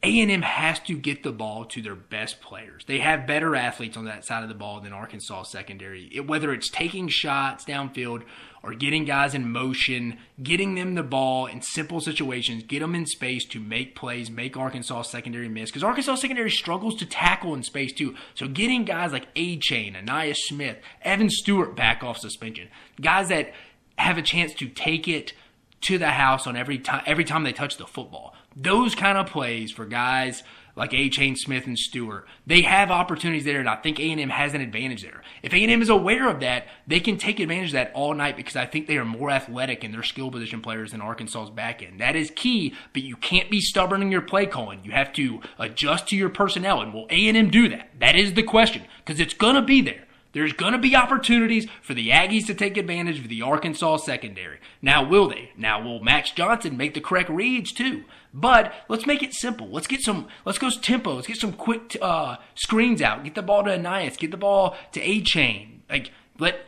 A&M 0.07 0.41
has 0.41 0.79
to 0.81 0.97
get 0.97 1.23
the 1.23 1.33
ball 1.33 1.65
to 1.65 1.81
their 1.81 1.95
best 1.95 2.39
players. 2.39 2.83
They 2.87 2.99
have 2.99 3.27
better 3.27 3.55
athletes 3.55 3.97
on 3.97 4.05
that 4.05 4.23
side 4.23 4.41
of 4.41 4.49
the 4.49 4.55
ball 4.55 4.79
than 4.79 4.93
Arkansas 4.93 5.43
secondary. 5.43 6.09
It, 6.13 6.27
whether 6.27 6.53
it's 6.53 6.69
taking 6.69 7.09
shots 7.09 7.65
downfield 7.65 8.23
or 8.63 8.73
getting 8.73 9.03
guys 9.03 9.33
in 9.33 9.51
motion, 9.51 10.17
getting 10.41 10.75
them 10.75 10.95
the 10.95 11.03
ball 11.03 11.45
in 11.45 11.61
simple 11.61 11.99
situations, 11.99 12.63
get 12.63 12.79
them 12.79 12.95
in 12.95 13.05
space 13.05 13.45
to 13.45 13.59
make 13.59 13.95
plays, 13.95 14.31
make 14.31 14.55
Arkansas 14.55 15.01
secondary 15.03 15.49
miss. 15.49 15.71
Because 15.71 15.83
Arkansas 15.83 16.15
secondary 16.15 16.51
struggles 16.51 16.95
to 16.95 17.05
tackle 17.05 17.53
in 17.53 17.63
space 17.63 17.91
too. 17.91 18.15
So 18.33 18.47
getting 18.47 18.85
guys 18.85 19.11
like 19.11 19.33
Achane, 19.35 20.01
Ainias 20.01 20.37
Smith, 20.37 20.77
Evan 21.01 21.29
Stewart 21.29 21.75
back 21.75 22.01
off 22.01 22.17
suspension, 22.17 22.69
guys 23.01 23.27
that 23.27 23.51
have 23.97 24.17
a 24.17 24.21
chance 24.21 24.53
to 24.53 24.69
take 24.69 25.07
it 25.07 25.33
to 25.81 25.97
the 25.97 26.11
house 26.11 26.47
on 26.47 26.55
every 26.55 26.79
time 26.79 27.03
every 27.05 27.23
time 27.23 27.43
they 27.43 27.53
touch 27.53 27.77
the 27.77 27.85
football 27.85 28.33
those 28.57 28.95
kind 28.95 29.17
of 29.17 29.27
plays 29.27 29.71
for 29.71 29.85
guys 29.85 30.43
like 30.75 30.91
Achane 30.91 31.37
Smith 31.37 31.65
and 31.65 31.77
Stewart, 31.77 32.27
they 32.45 32.61
have 32.61 32.91
opportunities 32.91 33.45
there, 33.45 33.59
and 33.59 33.67
I 33.67 33.75
think 33.75 33.99
A&M 33.99 34.29
has 34.29 34.53
an 34.53 34.61
advantage 34.61 35.01
there. 35.01 35.23
If 35.41 35.53
A&M 35.53 35.81
is 35.81 35.89
aware 35.89 36.29
of 36.29 36.39
that, 36.41 36.67
they 36.85 36.99
can 36.99 37.17
take 37.17 37.39
advantage 37.39 37.69
of 37.69 37.73
that 37.73 37.91
all 37.95 38.13
night 38.13 38.37
because 38.37 38.55
I 38.55 38.65
think 38.65 38.87
they 38.87 38.97
are 38.97 39.05
more 39.05 39.31
athletic 39.31 39.83
in 39.83 39.91
their 39.91 40.03
skill 40.03 40.29
position 40.29 40.61
players 40.61 40.91
than 40.91 41.01
Arkansas's 41.01 41.49
back 41.49 41.81
end. 41.81 41.99
That 41.99 42.15
is 42.15 42.31
key, 42.35 42.75
but 42.93 43.01
you 43.01 43.15
can't 43.15 43.49
be 43.49 43.59
stubborn 43.59 44.03
in 44.03 44.11
your 44.11 44.21
play 44.21 44.45
calling. 44.45 44.83
You 44.83 44.91
have 44.91 45.11
to 45.13 45.41
adjust 45.57 46.09
to 46.09 46.15
your 46.15 46.29
personnel, 46.29 46.81
and 46.81 46.93
will 46.93 47.07
A&M 47.09 47.49
do 47.49 47.69
that? 47.69 47.89
That 47.99 48.15
is 48.15 48.33
the 48.33 48.43
question 48.43 48.83
because 49.03 49.19
it's 49.19 49.33
gonna 49.33 49.63
be 49.63 49.81
there. 49.81 50.06
There's 50.33 50.53
going 50.53 50.73
to 50.73 50.77
be 50.77 50.95
opportunities 50.95 51.67
for 51.81 51.93
the 51.93 52.09
Aggies 52.09 52.45
to 52.47 52.53
take 52.53 52.77
advantage 52.77 53.19
of 53.19 53.29
the 53.29 53.41
Arkansas 53.41 53.97
secondary. 53.97 54.59
Now, 54.81 55.07
will 55.07 55.29
they? 55.29 55.51
Now, 55.57 55.81
will 55.81 55.99
Max 55.99 56.31
Johnson 56.31 56.77
make 56.77 56.93
the 56.93 57.01
correct 57.01 57.29
reads 57.29 57.71
too? 57.71 58.03
But 58.33 58.73
let's 58.87 59.05
make 59.07 59.23
it 59.23 59.33
simple. 59.33 59.69
Let's 59.69 59.87
get 59.87 60.01
some. 60.01 60.27
Let's 60.45 60.59
go 60.59 60.69
tempo. 60.69 61.15
Let's 61.15 61.27
get 61.27 61.37
some 61.37 61.53
quick 61.53 61.97
uh, 62.01 62.37
screens 62.55 63.01
out. 63.01 63.23
Get 63.23 63.35
the 63.35 63.41
ball 63.41 63.63
to 63.63 63.71
Ainias. 63.71 64.17
Get 64.17 64.31
the 64.31 64.37
ball 64.37 64.75
to 64.91 65.01
Achane. 65.01 65.79
Like 65.89 66.11
let 66.37 66.59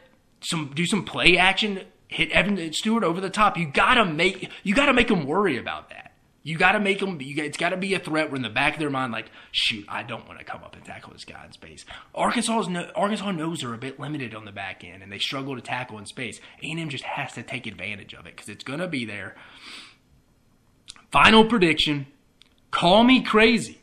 some 0.41 0.72
do 0.74 0.86
some 0.86 1.06
play 1.06 1.38
action. 1.38 1.82
Hit 2.08 2.32
Evan 2.32 2.74
Stewart 2.74 3.04
over 3.04 3.22
the 3.22 3.30
top. 3.30 3.56
You 3.58 3.69
gotta 3.72 4.06
make. 4.06 4.50
You 4.63 4.74
gotta 4.74 4.93
make 4.93 5.10
them 5.10 5.28
worry 5.28 5.58
about 5.58 5.89
that. 5.89 6.09
You 6.50 6.58
got 6.58 6.72
to 6.72 6.80
make 6.80 7.00
them. 7.00 7.22
You, 7.22 7.44
it's 7.44 7.60
got 7.60 7.70
to 7.70 7.78
be 7.78 7.94
a 7.94 8.00
threat. 8.00 8.32
Where 8.32 8.36
in 8.36 8.42
the 8.42 8.50
back 8.50 8.74
of 8.74 8.80
their 8.80 8.90
mind, 8.90 9.12
like, 9.12 9.30
shoot, 9.52 9.86
I 9.88 10.02
don't 10.02 10.28
want 10.28 10.40
to 10.40 10.46
come 10.46 10.64
up 10.64 10.76
and 10.76 10.84
tackle 10.84 11.14
this 11.14 11.24
guy 11.24 11.46
in 11.46 11.52
space. 11.52 11.86
Arkansas's 12.16 12.68
no, 12.68 12.90
Arkansas 12.96 13.30
knows 13.30 13.62
they're 13.62 13.72
a 13.76 13.78
bit 13.78 14.00
limited 14.00 14.34
on 14.34 14.46
the 14.46 14.52
back 14.52 14.84
end, 14.84 15.04
and 15.04 15.12
they 15.12 15.20
struggle 15.20 15.56
to 15.56 15.62
tackle 15.62 16.00
in 16.00 16.08
space. 16.08 16.42
A&M 16.64 16.90
just 16.90 17.04
has 17.04 17.34
to 17.34 17.44
take 17.44 17.68
advantage 17.68 18.16
of 18.16 18.26
it 18.26 18.36
because 18.36 18.50
it's 18.50 18.64
going 18.64 18.80
to 18.80 18.88
be 18.88 19.06
there. 19.06 19.36
Final 21.12 21.46
prediction: 21.46 22.08
Call 22.72 23.04
me 23.04 23.22
crazy, 23.22 23.78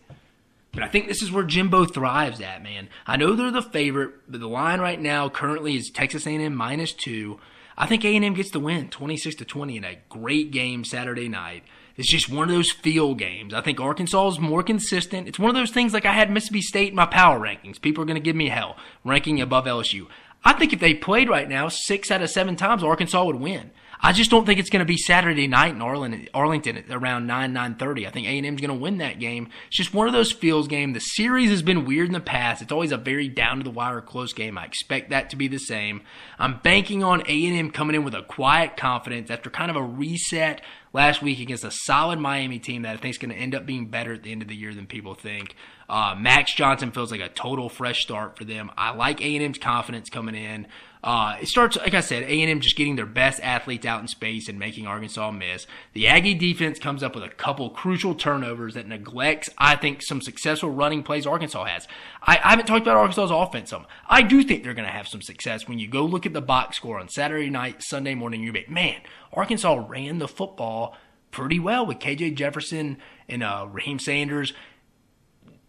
but 0.73 0.83
I 0.83 0.89
think 0.89 1.07
this 1.07 1.23
is 1.23 1.31
where 1.31 1.45
Jimbo 1.45 1.85
thrives 1.85 2.41
at. 2.41 2.65
Man, 2.65 2.89
I 3.07 3.17
know 3.17 3.37
they're 3.37 3.53
the 3.53 3.63
favorite, 3.63 4.13
but 4.29 4.41
the 4.41 4.49
line 4.49 4.81
right 4.81 5.01
now 5.01 5.29
currently 5.29 5.77
is 5.77 5.89
Texas 5.89 6.27
A&M 6.27 6.57
minus 6.57 6.93
two. 6.93 7.39
I 7.79 7.87
think 7.87 8.05
A&M 8.05 8.35
gets 8.35 8.51
the 8.51 8.59
win, 8.59 8.89
26 8.89 9.37
to 9.37 9.45
20, 9.45 9.77
in 9.77 9.85
a 9.85 9.99
great 10.09 10.51
game 10.51 10.83
Saturday 10.83 11.29
night. 11.29 11.63
It's 11.97 12.11
just 12.11 12.29
one 12.29 12.49
of 12.49 12.55
those 12.55 12.71
feel 12.71 13.15
games. 13.15 13.55
I 13.55 13.61
think 13.63 13.81
Arkansas 13.81 14.29
is 14.29 14.39
more 14.39 14.63
consistent. 14.63 15.29
It's 15.29 15.39
one 15.39 15.51
of 15.51 15.57
those 15.57 15.71
things 15.71 15.95
like 15.95 16.05
I 16.05 16.13
had 16.13 16.31
Mississippi 16.31 16.61
State 16.61 16.91
in 16.91 16.95
my 16.95 17.07
power 17.07 17.41
rankings. 17.41 17.81
People 17.81 18.03
are 18.03 18.07
going 18.07 18.17
to 18.17 18.21
give 18.21 18.37
me 18.37 18.49
hell 18.49 18.77
ranking 19.05 19.41
above 19.41 19.65
LSU. 19.65 20.07
I 20.45 20.53
think 20.53 20.73
if 20.73 20.81
they 20.81 20.95
played 20.95 21.29
right 21.29 21.49
now, 21.49 21.69
six 21.69 22.11
out 22.11 22.23
of 22.23 22.31
seven 22.31 22.55
times, 22.55 22.85
Arkansas 22.85 23.25
would 23.25 23.37
win. 23.37 23.73
I 24.01 24.13
just 24.13 24.31
don't 24.31 24.45
think 24.45 24.61
it's 24.61 24.71
going 24.71 24.81
to 24.81 24.87
be 24.87 24.99
Saturday 24.99 25.47
night 25.47 25.75
in 25.75 25.81
Arlington, 25.81 26.85
around 26.91 27.27
9, 27.27 27.55
9.30. 27.55 28.07
I 28.07 28.11
think 28.11 28.27
A&M's 28.27 28.61
going 28.61 28.69
to 28.69 28.75
win 28.75 28.99
that 28.99 29.19
game. 29.19 29.49
It's 29.69 29.79
just 29.79 29.95
one 29.95 30.07
of 30.07 30.13
those 30.13 30.33
feels 30.33 30.69
game. 30.69 30.93
The 30.93 31.01
series 31.01 31.51
has 31.51 31.63
been 31.63 31.87
weird 31.87 32.09
in 32.09 32.13
the 32.13 32.21
past. 32.21 32.61
It's 32.63 32.73
always 32.73 32.93
a 32.93 32.99
very 32.99 33.29
down-to-the-wire 33.29 34.03
close 34.03 34.35
game. 34.35 34.59
I 34.59 34.67
expect 34.67 35.11
that 35.11 35.31
to 35.31 35.37
be 35.37 35.49
the 35.49 35.59
same. 35.59 36.03
I'm 36.39 36.61
banking 36.63 37.03
on 37.03 37.23
A&M 37.23 37.71
coming 37.71 37.97
in 37.97 38.05
with 38.05 38.15
a 38.15 38.23
quiet 38.23 38.77
confidence 38.77 39.31
after 39.31 39.49
kind 39.49 39.71
of 39.71 39.77
a 39.77 39.83
reset 39.83 40.61
last 40.97 41.21
week 41.21 41.39
against 41.41 41.63
a 41.63 41.71
solid 41.71 42.19
Miami 42.19 42.59
team 42.59 42.83
that 42.83 42.95
I 42.95 42.97
think 42.97 43.15
is 43.15 43.19
going 43.19 43.31
to 43.31 43.37
end 43.37 43.55
up 43.55 43.67
being 43.67 43.89
better 43.89 44.15
at 44.15 44.23
the 44.23 44.33
end 44.33 44.41
of 44.41 44.49
the 44.49 44.57
year 44.57 44.73
than 44.73 44.87
people 44.87 45.15
think. 45.15 45.55
Uh, 45.89 46.17
Max 46.19 46.53
Johnson 46.53 46.91
feels 46.91 47.11
like 47.11 47.21
a 47.21 47.29
total 47.29 47.69
fresh 47.69 48.03
start 48.03 48.37
for 48.37 48.45
them. 48.45 48.71
I 48.77 48.95
like 48.95 49.21
A&M's 49.21 49.59
confidence 49.59 50.11
coming 50.11 50.35
in. 50.35 50.67
Uh, 51.05 51.37
it 51.41 51.47
starts, 51.47 51.77
like 51.77 51.95
I 51.95 52.01
said, 52.01 52.25
A&M 52.25 52.59
just 52.59 52.75
getting 52.75 52.97
their 52.97 53.07
best 53.07 53.39
athletes 53.41 53.87
out 53.87 54.01
in 54.01 54.09
space 54.09 54.49
and 54.49 54.59
making 54.59 54.89
Arkansas 54.89 55.31
miss. 55.31 55.69
The 55.93 56.09
Aggie 56.09 56.35
defense 56.35 56.81
comes 56.81 57.05
up 57.05 57.15
with 57.15 57.23
a 57.23 57.29
couple 57.29 57.71
crucial 57.71 58.17
turnovers 58.17 58.75
that 58.75 58.89
neglects, 58.89 59.49
I 59.57 59.77
think, 59.77 60.03
some 60.03 60.21
successful 60.21 60.71
running 60.71 61.05
plays 61.05 61.25
Arkansas 61.25 61.65
has. 61.65 61.87
I, 62.23 62.41
I 62.43 62.51
haven't 62.51 62.67
talked 62.67 62.83
about 62.83 62.97
Arkansas's 62.97 63.31
offense 63.31 63.71
some. 63.71 63.87
I 64.09 64.23
do 64.23 64.43
think 64.43 64.65
they're 64.65 64.75
going 64.75 64.89
to 64.89 64.93
have 64.93 65.07
some 65.07 65.23
success 65.23 65.69
when 65.69 65.79
you 65.79 65.87
go 65.87 66.05
look 66.05 66.27
at 66.27 66.33
the 66.33 66.41
box 66.41 66.77
score 66.77 66.99
on 66.99 67.09
Saturday 67.09 67.51
night, 67.51 67.85
Sunday 67.85 68.17
morning. 68.17 68.43
You 68.43 68.51
be 68.51 68.65
man, 68.69 69.01
Arkansas 69.33 69.85
ran 69.89 70.19
the 70.19 70.27
football 70.27 70.97
pretty 71.31 71.61
well 71.61 71.87
with 71.87 71.99
KJ 71.99 72.35
Jefferson 72.35 72.99
and 73.29 73.45
uh, 73.45 73.69
Raheem 73.71 74.01
Sanders 74.01 74.55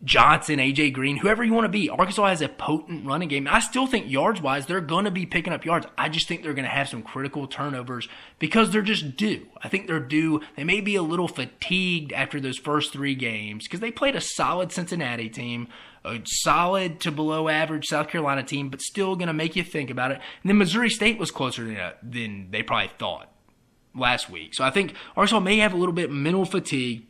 Johnson, 0.03 0.59
AJ 0.59 0.93
Green, 0.93 1.17
whoever 1.17 1.43
you 1.43 1.53
want 1.53 1.65
to 1.65 1.69
be. 1.69 1.89
Arkansas 1.89 2.27
has 2.27 2.41
a 2.41 2.49
potent 2.49 3.05
running 3.07 3.29
game. 3.29 3.47
I 3.49 3.59
still 3.59 3.87
think 3.87 4.09
yards 4.09 4.39
wise, 4.39 4.67
they're 4.67 4.79
going 4.79 5.05
to 5.05 5.11
be 5.11 5.25
picking 5.25 5.51
up 5.51 5.65
yards. 5.65 5.87
I 5.97 6.07
just 6.07 6.27
think 6.27 6.43
they're 6.43 6.53
going 6.53 6.65
to 6.65 6.71
have 6.71 6.87
some 6.87 7.01
critical 7.01 7.47
turnovers 7.47 8.07
because 8.37 8.69
they're 8.69 8.83
just 8.83 9.17
due. 9.17 9.47
I 9.63 9.69
think 9.69 9.87
they're 9.87 9.99
due. 9.99 10.41
They 10.55 10.63
may 10.63 10.81
be 10.81 10.95
a 10.95 11.01
little 11.01 11.27
fatigued 11.27 12.13
after 12.13 12.39
those 12.39 12.59
first 12.59 12.93
three 12.93 13.15
games 13.15 13.63
because 13.63 13.79
they 13.79 13.89
played 13.89 14.15
a 14.15 14.21
solid 14.21 14.71
Cincinnati 14.71 15.29
team, 15.29 15.67
a 16.05 16.21
solid 16.25 16.99
to 16.99 17.11
below 17.11 17.49
average 17.49 17.87
South 17.87 18.07
Carolina 18.07 18.43
team, 18.43 18.69
but 18.69 18.81
still 18.81 19.15
going 19.15 19.27
to 19.27 19.33
make 19.33 19.55
you 19.55 19.63
think 19.63 19.89
about 19.89 20.11
it. 20.11 20.21
And 20.43 20.49
then 20.49 20.59
Missouri 20.59 20.91
State 20.91 21.17
was 21.17 21.31
closer 21.31 21.65
than, 21.65 21.75
uh, 21.75 21.93
than 22.03 22.49
they 22.51 22.61
probably 22.61 22.91
thought 22.99 23.31
last 23.95 24.29
week. 24.29 24.53
So 24.53 24.63
I 24.63 24.69
think 24.69 24.93
Arkansas 25.15 25.39
may 25.39 25.57
have 25.57 25.73
a 25.73 25.77
little 25.77 25.93
bit 25.93 26.11
mental 26.11 26.45
fatigue 26.45 27.06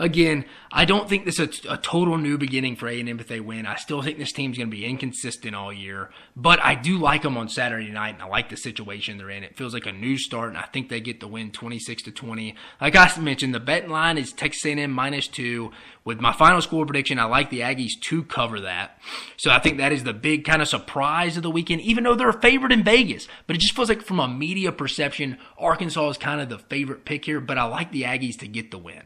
again, 0.00 0.46
I 0.72 0.86
don't 0.86 1.08
think 1.08 1.24
this 1.24 1.38
is 1.38 1.64
a, 1.64 1.74
a 1.74 1.76
total 1.76 2.16
new 2.16 2.38
beginning 2.38 2.74
for 2.74 2.88
A&M 2.88 3.20
if 3.20 3.28
they 3.28 3.38
win. 3.38 3.66
I 3.66 3.76
still 3.76 4.02
think 4.02 4.18
this 4.18 4.32
team's 4.32 4.56
going 4.56 4.70
to 4.70 4.76
be 4.76 4.84
inconsistent 4.84 5.54
all 5.54 5.72
year, 5.72 6.10
but 6.34 6.58
I 6.60 6.74
do 6.74 6.98
like 6.98 7.22
them 7.22 7.36
on 7.36 7.48
Saturday 7.48 7.90
night, 7.90 8.14
and 8.14 8.22
I 8.22 8.26
like 8.26 8.48
the 8.48 8.56
situation 8.56 9.18
they're 9.18 9.30
in. 9.30 9.44
It 9.44 9.56
feels 9.56 9.74
like 9.74 9.86
a 9.86 9.92
new 9.92 10.16
start, 10.16 10.48
and 10.48 10.58
I 10.58 10.62
think 10.62 10.88
they 10.88 11.00
get 11.00 11.20
the 11.20 11.28
win 11.28 11.52
26 11.52 12.02
to 12.04 12.10
20. 12.10 12.56
Like 12.80 12.96
I 12.96 13.14
mentioned, 13.20 13.54
the 13.54 13.60
betting 13.60 13.90
line 13.90 14.18
is 14.18 14.32
Texas 14.32 14.64
A&M 14.64 14.90
minus 14.90 15.28
two. 15.28 15.70
With 16.02 16.18
my 16.18 16.32
final 16.32 16.62
score 16.62 16.86
prediction, 16.86 17.18
I 17.18 17.24
like 17.24 17.50
the 17.50 17.60
Aggies 17.60 18.00
to 18.00 18.24
cover 18.24 18.60
that. 18.60 18.98
So 19.36 19.50
I 19.50 19.58
think 19.58 19.76
that 19.76 19.92
is 19.92 20.02
the 20.02 20.14
big 20.14 20.46
kind 20.46 20.62
of 20.62 20.68
surprise 20.68 21.36
of 21.36 21.42
the 21.42 21.50
weekend, 21.50 21.82
even 21.82 22.04
though 22.04 22.14
they're 22.14 22.30
a 22.30 22.40
favorite 22.40 22.72
in 22.72 22.82
Vegas. 22.82 23.28
But 23.46 23.56
it 23.56 23.58
just 23.58 23.76
feels 23.76 23.90
like 23.90 24.02
from 24.02 24.18
a 24.18 24.26
media 24.26 24.72
perception, 24.72 25.36
Arkansas 25.58 26.08
is 26.08 26.18
kind 26.18 26.40
of 26.40 26.48
the 26.48 26.58
favorite 26.58 27.04
pick 27.04 27.26
here, 27.26 27.40
but 27.40 27.58
I 27.58 27.64
like 27.64 27.92
the 27.92 28.02
Aggies 28.02 28.38
to 28.38 28.48
get 28.48 28.70
the 28.70 28.78
win. 28.78 29.02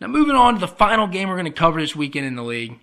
Now, 0.00 0.06
moving 0.06 0.36
on 0.36 0.54
to 0.54 0.60
the 0.60 0.68
final 0.68 1.06
game 1.06 1.28
we're 1.28 1.34
going 1.34 1.46
to 1.46 1.50
cover 1.50 1.80
this 1.80 1.96
weekend 1.96 2.26
in 2.26 2.36
the 2.36 2.44
league. 2.44 2.78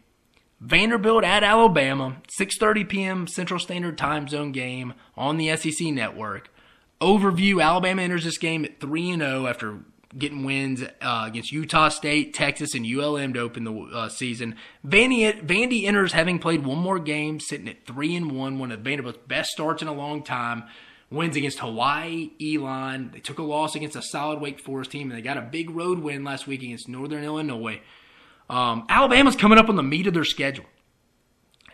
Vanderbilt 0.60 1.23
at 1.23 1.43
Alabama, 1.43 2.17
6:30 2.39 2.89
p.m. 2.89 3.28
Central 3.28 3.60
Standard 3.60 3.97
Time 3.97 4.28
Zone 4.28 4.51
game 4.51 4.93
on 5.15 5.38
the 5.38 5.56
SEC 5.56 5.88
network. 5.88 6.49
Overview: 7.01 7.63
Alabama 7.63 8.01
enters 8.01 8.23
this 8.23 8.38
game 8.38 8.65
at 8.65 8.80
3 8.80 9.12
and 9.12 9.21
0 9.21 9.47
after 9.47 9.80
getting 10.17 10.45
wins 10.45 10.82
uh, 11.01 11.23
against 11.28 11.51
Utah 11.51 11.89
State, 11.89 12.34
Texas, 12.34 12.73
and 12.73 12.86
ULM 12.86 13.34
to 13.34 13.39
open 13.39 13.65
the 13.65 13.73
uh, 13.73 14.10
season. 14.10 14.56
Vandy, 14.86 15.41
Vandy 15.45 15.86
enters 15.86 16.13
having 16.13 16.39
played 16.39 16.65
one 16.65 16.80
more 16.80 16.99
game, 16.99 17.39
sitting 17.39 17.67
at 17.67 17.86
3 17.86 18.15
and 18.15 18.32
1, 18.32 18.60
one 18.60 18.71
of 18.71 18.80
Vanderbilt's 18.80 19.19
best 19.28 19.51
starts 19.51 19.82
in 19.82 19.89
a 19.89 19.93
long 19.93 20.23
time 20.23 20.63
wins 21.11 21.35
against 21.35 21.59
Hawaii, 21.59 22.31
Elon. 22.41 23.11
They 23.13 23.19
took 23.19 23.39
a 23.39 23.43
loss 23.43 23.75
against 23.75 23.95
a 23.95 24.01
solid 24.01 24.41
Wake 24.41 24.59
Forest 24.59 24.91
team, 24.91 25.09
and 25.09 25.17
they 25.17 25.21
got 25.21 25.37
a 25.37 25.41
big 25.41 25.69
road 25.69 25.99
win 25.99 26.23
last 26.23 26.47
week 26.47 26.63
against 26.63 26.87
Northern 26.87 27.23
Illinois. 27.23 27.81
Um, 28.49 28.85
Alabama's 28.89 29.35
coming 29.35 29.57
up 29.57 29.69
on 29.69 29.75
the 29.75 29.83
meat 29.83 30.07
of 30.07 30.13
their 30.13 30.25
schedule. 30.25 30.65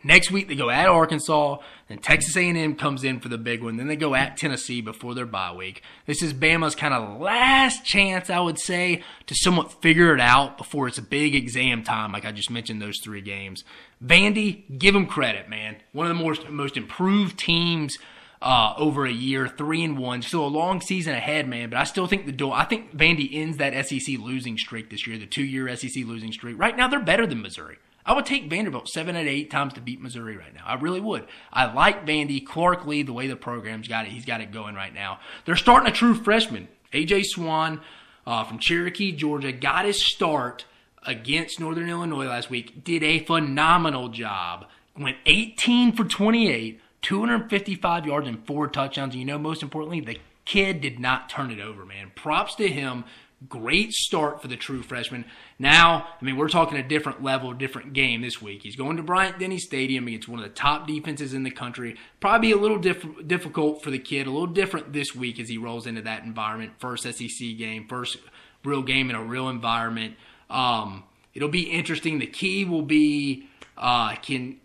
Next 0.03 0.31
week 0.31 0.47
they 0.47 0.55
go 0.55 0.71
at 0.71 0.87
Arkansas, 0.87 1.57
then 1.87 1.99
Texas 1.99 2.35
A&M 2.35 2.75
comes 2.75 3.03
in 3.03 3.19
for 3.19 3.29
the 3.29 3.37
big 3.37 3.63
one. 3.63 3.77
Then 3.77 3.87
they 3.87 3.95
go 3.95 4.15
at 4.15 4.35
Tennessee 4.35 4.81
before 4.81 5.13
their 5.13 5.27
bye 5.27 5.53
week. 5.53 5.83
This 6.07 6.23
is 6.23 6.33
Bama's 6.33 6.73
kind 6.73 6.93
of 6.93 7.21
last 7.21 7.85
chance, 7.85 8.29
I 8.29 8.39
would 8.39 8.57
say, 8.57 9.03
to 9.27 9.35
somewhat 9.35 9.81
figure 9.81 10.13
it 10.15 10.19
out 10.19 10.57
before 10.57 10.87
it's 10.87 10.97
a 10.97 11.03
big 11.03 11.35
exam 11.35 11.83
time, 11.83 12.11
like 12.13 12.25
I 12.25 12.31
just 12.31 12.49
mentioned 12.49 12.81
those 12.81 12.99
three 13.03 13.21
games. 13.21 13.63
Vandy, 14.03 14.63
give 14.79 14.95
them 14.95 15.05
credit, 15.05 15.47
man. 15.49 15.75
One 15.91 16.09
of 16.09 16.17
the 16.17 16.23
most 16.23 16.49
most 16.49 16.77
improved 16.77 17.37
teams 17.37 17.99
uh, 18.41 18.73
over 18.77 19.05
a 19.05 19.11
year, 19.11 19.47
three 19.47 19.83
and 19.83 19.97
one. 19.97 20.21
Still 20.21 20.45
a 20.45 20.47
long 20.47 20.81
season 20.81 21.13
ahead, 21.13 21.47
man. 21.47 21.69
But 21.69 21.79
I 21.79 21.83
still 21.83 22.07
think 22.07 22.25
the 22.25 22.31
door. 22.31 22.53
I 22.55 22.65
think 22.65 22.95
Vandy 22.95 23.29
ends 23.31 23.57
that 23.57 23.73
SEC 23.87 24.17
losing 24.19 24.57
streak 24.57 24.89
this 24.89 25.05
year, 25.05 25.17
the 25.17 25.27
two 25.27 25.43
year 25.43 25.73
SEC 25.75 26.05
losing 26.05 26.31
streak. 26.31 26.57
Right 26.57 26.75
now, 26.75 26.87
they're 26.87 26.99
better 26.99 27.27
than 27.27 27.41
Missouri. 27.41 27.77
I 28.03 28.13
would 28.13 28.25
take 28.25 28.49
Vanderbilt 28.49 28.89
seven 28.89 29.15
out 29.15 29.21
of 29.21 29.27
eight 29.27 29.51
times 29.51 29.73
to 29.73 29.81
beat 29.81 30.01
Missouri 30.01 30.35
right 30.35 30.53
now. 30.53 30.63
I 30.65 30.73
really 30.73 30.99
would. 30.99 31.27
I 31.53 31.71
like 31.71 32.05
Vandy, 32.05 32.43
Clark 32.43 32.87
Lea, 32.87 33.03
the 33.03 33.13
way 33.13 33.27
the 33.27 33.35
program's 33.35 33.87
got 33.87 34.05
it. 34.05 34.11
He's 34.11 34.25
got 34.25 34.41
it 34.41 34.51
going 34.51 34.73
right 34.73 34.93
now. 34.93 35.19
They're 35.45 35.55
starting 35.55 35.87
a 35.87 35.95
true 35.95 36.15
freshman. 36.15 36.67
AJ 36.93 37.25
Swann 37.25 37.79
uh, 38.25 38.43
from 38.43 38.57
Cherokee, 38.57 39.11
Georgia, 39.11 39.51
got 39.51 39.85
his 39.85 40.03
start 40.03 40.65
against 41.05 41.59
Northern 41.59 41.89
Illinois 41.89 42.25
last 42.25 42.49
week. 42.49 42.83
Did 42.83 43.03
a 43.03 43.19
phenomenal 43.19 44.09
job. 44.09 44.65
Went 44.97 45.17
18 45.27 45.93
for 45.93 46.03
28, 46.03 46.80
255 47.01 48.05
yards 48.05 48.27
and 48.27 48.45
four 48.45 48.67
touchdowns. 48.67 49.13
And 49.13 49.19
you 49.19 49.25
know, 49.25 49.37
most 49.37 49.63
importantly, 49.63 50.01
the 50.01 50.19
kid 50.45 50.81
did 50.81 50.99
not 50.99 51.29
turn 51.29 51.51
it 51.51 51.59
over, 51.59 51.85
man. 51.85 52.11
Props 52.15 52.55
to 52.55 52.67
him. 52.67 53.05
Great 53.49 53.91
start 53.91 54.39
for 54.39 54.47
the 54.47 54.55
true 54.55 54.83
freshman. 54.83 55.25
Now, 55.57 56.07
I 56.21 56.23
mean, 56.23 56.37
we're 56.37 56.47
talking 56.47 56.77
a 56.77 56.87
different 56.87 57.23
level, 57.23 57.53
different 57.53 57.93
game 57.93 58.21
this 58.21 58.39
week. 58.39 58.61
He's 58.61 58.75
going 58.75 58.97
to 58.97 59.03
Bryant 59.03 59.39
Denny 59.39 59.57
Stadium 59.57 60.07
against 60.07 60.27
one 60.27 60.37
of 60.37 60.43
the 60.43 60.53
top 60.53 60.85
defenses 60.85 61.33
in 61.33 61.41
the 61.41 61.49
country. 61.49 61.97
Probably 62.19 62.51
a 62.51 62.57
little 62.57 62.77
diff- 62.77 63.25
difficult 63.25 63.81
for 63.81 63.89
the 63.89 63.97
kid, 63.97 64.27
a 64.27 64.29
little 64.29 64.45
different 64.45 64.93
this 64.93 65.15
week 65.15 65.39
as 65.39 65.49
he 65.49 65.57
rolls 65.57 65.87
into 65.87 66.03
that 66.03 66.23
environment. 66.23 66.73
First 66.77 67.03
SEC 67.03 67.57
game, 67.57 67.87
first 67.87 68.17
real 68.63 68.83
game 68.83 69.09
in 69.09 69.15
a 69.15 69.23
real 69.23 69.49
environment. 69.49 70.17
Um, 70.47 71.03
it'll 71.33 71.49
be 71.49 71.63
interesting. 71.63 72.19
The 72.19 72.27
key 72.27 72.63
will 72.63 72.83
be 72.83 73.47
uh, 73.75 74.15
can 74.17 74.57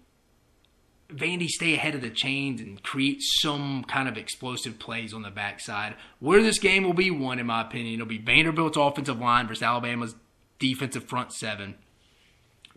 Vandy 1.08 1.48
stay 1.48 1.74
ahead 1.74 1.94
of 1.94 2.00
the 2.00 2.10
chains 2.10 2.60
and 2.60 2.82
create 2.82 3.18
some 3.20 3.84
kind 3.84 4.08
of 4.08 4.16
explosive 4.16 4.78
plays 4.78 5.14
on 5.14 5.22
the 5.22 5.30
backside. 5.30 5.94
Where 6.18 6.42
this 6.42 6.58
game 6.58 6.82
will 6.84 6.94
be 6.94 7.10
won, 7.10 7.38
in 7.38 7.46
my 7.46 7.60
opinion, 7.60 7.94
it'll 7.94 8.06
be 8.06 8.18
Vanderbilt's 8.18 8.76
offensive 8.76 9.20
line 9.20 9.46
versus 9.46 9.62
Alabama's 9.62 10.16
defensive 10.58 11.04
front 11.04 11.32
seven. 11.32 11.76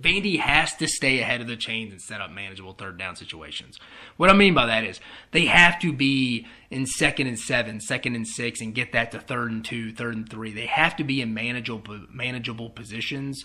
Vandy 0.01 0.39
has 0.39 0.75
to 0.75 0.87
stay 0.87 1.19
ahead 1.19 1.41
of 1.41 1.47
the 1.47 1.57
chains 1.57 1.91
and 1.91 2.01
set 2.01 2.21
up 2.21 2.31
manageable 2.31 2.73
third 2.73 2.97
down 2.97 3.15
situations. 3.15 3.77
What 4.15 4.29
I 4.29 4.33
mean 4.33 4.53
by 4.53 4.65
that 4.65 4.85
is 4.85 4.99
they 5.31 5.45
have 5.45 5.77
to 5.79 5.91
be 5.91 6.47
in 6.69 6.85
second 6.85 7.27
and 7.27 7.37
seven, 7.37 7.81
second 7.81 8.15
and 8.15 8.25
six, 8.25 8.61
and 8.61 8.73
get 8.73 8.93
that 8.93 9.11
to 9.11 9.19
third 9.19 9.51
and 9.51 9.65
two, 9.65 9.91
third 9.91 10.15
and 10.15 10.29
three. 10.29 10.53
They 10.53 10.67
have 10.67 10.95
to 10.97 11.03
be 11.03 11.21
in 11.21 11.33
manageable 11.33 12.05
manageable 12.11 12.69
positions 12.69 13.43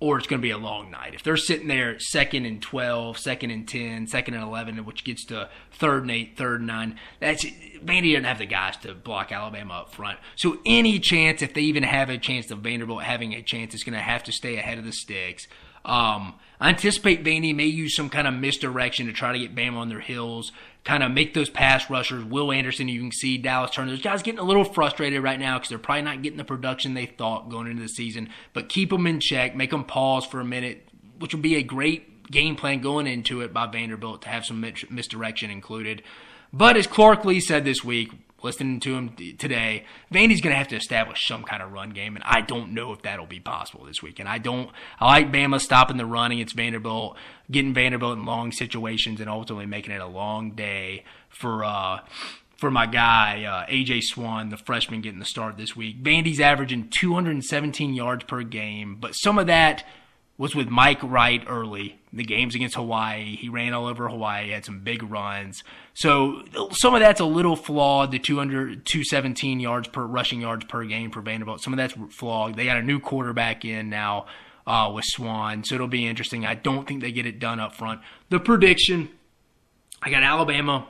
or 0.00 0.18
it's 0.18 0.26
going 0.26 0.40
to 0.40 0.42
be 0.42 0.50
a 0.50 0.58
long 0.58 0.90
night. 0.90 1.14
If 1.14 1.22
they're 1.22 1.36
sitting 1.36 1.68
there 1.68 1.98
second 1.98 2.46
and 2.46 2.60
12, 2.60 3.18
second 3.18 3.50
and 3.50 3.66
10, 3.66 4.06
second 4.08 4.34
and 4.34 4.42
11, 4.42 4.84
which 4.84 5.04
gets 5.04 5.24
to 5.26 5.48
third 5.72 6.02
and 6.02 6.10
8, 6.10 6.36
third 6.36 6.60
and 6.60 6.66
9, 6.66 6.98
that's 7.20 7.44
Vandy 7.44 8.12
doesn't 8.12 8.24
have 8.24 8.38
the 8.38 8.46
guys 8.46 8.76
to 8.78 8.94
block 8.94 9.32
Alabama 9.32 9.74
up 9.74 9.94
front. 9.94 10.18
So 10.36 10.58
any 10.66 10.98
chance, 10.98 11.42
if 11.42 11.54
they 11.54 11.62
even 11.62 11.84
have 11.84 12.10
a 12.10 12.18
chance 12.18 12.50
of 12.50 12.58
Vanderbilt 12.58 13.02
having 13.02 13.34
a 13.34 13.42
chance, 13.42 13.74
is 13.74 13.84
going 13.84 13.94
to 13.94 14.00
have 14.00 14.24
to 14.24 14.32
stay 14.32 14.56
ahead 14.56 14.78
of 14.78 14.84
the 14.84 14.92
sticks. 14.92 15.46
Um, 15.84 16.34
I 16.60 16.70
anticipate 16.70 17.24
Vandy 17.24 17.54
may 17.54 17.66
use 17.66 17.94
some 17.94 18.08
kind 18.08 18.26
of 18.26 18.34
misdirection 18.34 19.06
to 19.06 19.12
try 19.12 19.32
to 19.32 19.38
get 19.38 19.54
Bama 19.54 19.76
on 19.76 19.90
their 19.90 20.00
heels, 20.00 20.50
kind 20.84 21.02
of 21.02 21.10
make 21.10 21.32
those 21.34 21.48
pass 21.48 21.88
rushers. 21.88 22.24
Will 22.24 22.52
Anderson, 22.52 22.88
you 22.88 23.00
can 23.00 23.10
see 23.10 23.38
Dallas 23.38 23.70
Turner. 23.70 23.90
Those 23.90 24.02
guys 24.02 24.22
getting 24.22 24.40
a 24.40 24.44
little 24.44 24.64
frustrated 24.64 25.22
right 25.22 25.40
now 25.40 25.58
because 25.58 25.70
they're 25.70 25.78
probably 25.78 26.02
not 26.02 26.22
getting 26.22 26.36
the 26.36 26.44
production 26.44 26.94
they 26.94 27.06
thought 27.06 27.48
going 27.48 27.66
into 27.66 27.82
the 27.82 27.88
season. 27.88 28.28
But 28.52 28.68
keep 28.68 28.90
them 28.90 29.06
in 29.06 29.20
check, 29.20 29.56
make 29.56 29.70
them 29.70 29.84
pause 29.84 30.26
for 30.26 30.40
a 30.40 30.44
minute, 30.44 30.88
which 31.18 31.34
would 31.34 31.42
be 31.42 31.56
a 31.56 31.62
great 31.62 32.30
game 32.30 32.54
plan 32.56 32.80
going 32.80 33.06
into 33.06 33.40
it 33.40 33.52
by 33.52 33.66
Vanderbilt 33.66 34.22
to 34.22 34.28
have 34.28 34.44
some 34.44 34.60
misdirection 34.90 35.50
included. 35.50 36.02
But 36.52 36.76
as 36.76 36.86
Clark 36.86 37.24
Lea 37.24 37.40
said 37.40 37.64
this 37.64 37.82
week, 37.82 38.12
listening 38.44 38.78
to 38.78 38.94
him 38.94 39.16
today, 39.38 39.84
Vandy's 40.12 40.42
going 40.42 40.52
to 40.52 40.58
have 40.58 40.68
to 40.68 40.76
establish 40.76 41.26
some 41.26 41.42
kind 41.42 41.62
of 41.62 41.72
run 41.72 41.90
game, 41.90 42.14
and 42.14 42.22
I 42.24 42.42
don't 42.42 42.74
know 42.74 42.92
if 42.92 43.02
that'll 43.02 43.26
be 43.26 43.40
possible 43.40 43.86
this 43.86 44.02
week. 44.02 44.20
And 44.20 44.28
I 44.28 44.38
don't, 44.38 44.70
I 45.00 45.06
like 45.06 45.32
Bama 45.32 45.60
stopping 45.60 45.96
the 45.96 46.06
running. 46.06 46.38
It's 46.38 46.52
Vanderbilt 46.52 47.16
getting 47.50 47.74
Vanderbilt 47.74 48.18
in 48.18 48.26
long 48.26 48.52
situations 48.52 49.20
and 49.20 49.28
ultimately 49.28 49.66
making 49.66 49.94
it 49.94 50.00
a 50.00 50.06
long 50.06 50.52
day 50.52 51.04
for 51.30 51.64
uh, 51.64 52.00
for 52.56 52.70
my 52.70 52.86
guy 52.86 53.44
uh, 53.44 53.70
AJ 53.70 54.02
Swann, 54.02 54.50
the 54.50 54.56
freshman, 54.58 55.00
getting 55.00 55.18
the 55.18 55.24
start 55.24 55.56
this 55.56 55.74
week. 55.74 56.02
Vandy's 56.02 56.40
averaging 56.40 56.88
217 56.90 57.94
yards 57.94 58.24
per 58.24 58.42
game, 58.42 58.98
but 59.00 59.12
some 59.12 59.38
of 59.38 59.46
that 59.46 59.84
was 60.36 60.54
with 60.54 60.68
Mike 60.68 61.02
Wright 61.02 61.42
early. 61.48 61.98
The 62.14 62.24
games 62.24 62.54
against 62.54 62.76
Hawaii, 62.76 63.36
he 63.36 63.48
ran 63.48 63.72
all 63.72 63.86
over 63.86 64.08
Hawaii, 64.08 64.50
had 64.50 64.64
some 64.64 64.80
big 64.80 65.02
runs. 65.02 65.64
So 65.94 66.44
some 66.70 66.94
of 66.94 67.00
that's 67.00 67.20
a 67.20 67.24
little 67.24 67.56
flawed. 67.56 68.12
The 68.12 68.20
200, 68.20 68.86
217 68.86 69.58
yards 69.58 69.88
per 69.88 70.04
rushing 70.04 70.40
yards 70.40 70.64
per 70.66 70.84
game 70.84 71.10
for 71.10 71.20
Vanderbilt. 71.20 71.60
Some 71.60 71.72
of 71.72 71.76
that's 71.76 71.94
flawed. 72.14 72.56
They 72.56 72.66
got 72.66 72.76
a 72.76 72.82
new 72.82 73.00
quarterback 73.00 73.64
in 73.64 73.90
now 73.90 74.26
uh, 74.66 74.92
with 74.94 75.04
Swann, 75.04 75.64
so 75.64 75.74
it'll 75.74 75.88
be 75.88 76.06
interesting. 76.06 76.46
I 76.46 76.54
don't 76.54 76.86
think 76.86 77.02
they 77.02 77.12
get 77.12 77.26
it 77.26 77.38
done 77.38 77.58
up 77.58 77.74
front. 77.74 78.00
The 78.30 78.38
prediction, 78.38 79.10
I 80.02 80.10
got 80.10 80.22
Alabama 80.22 80.86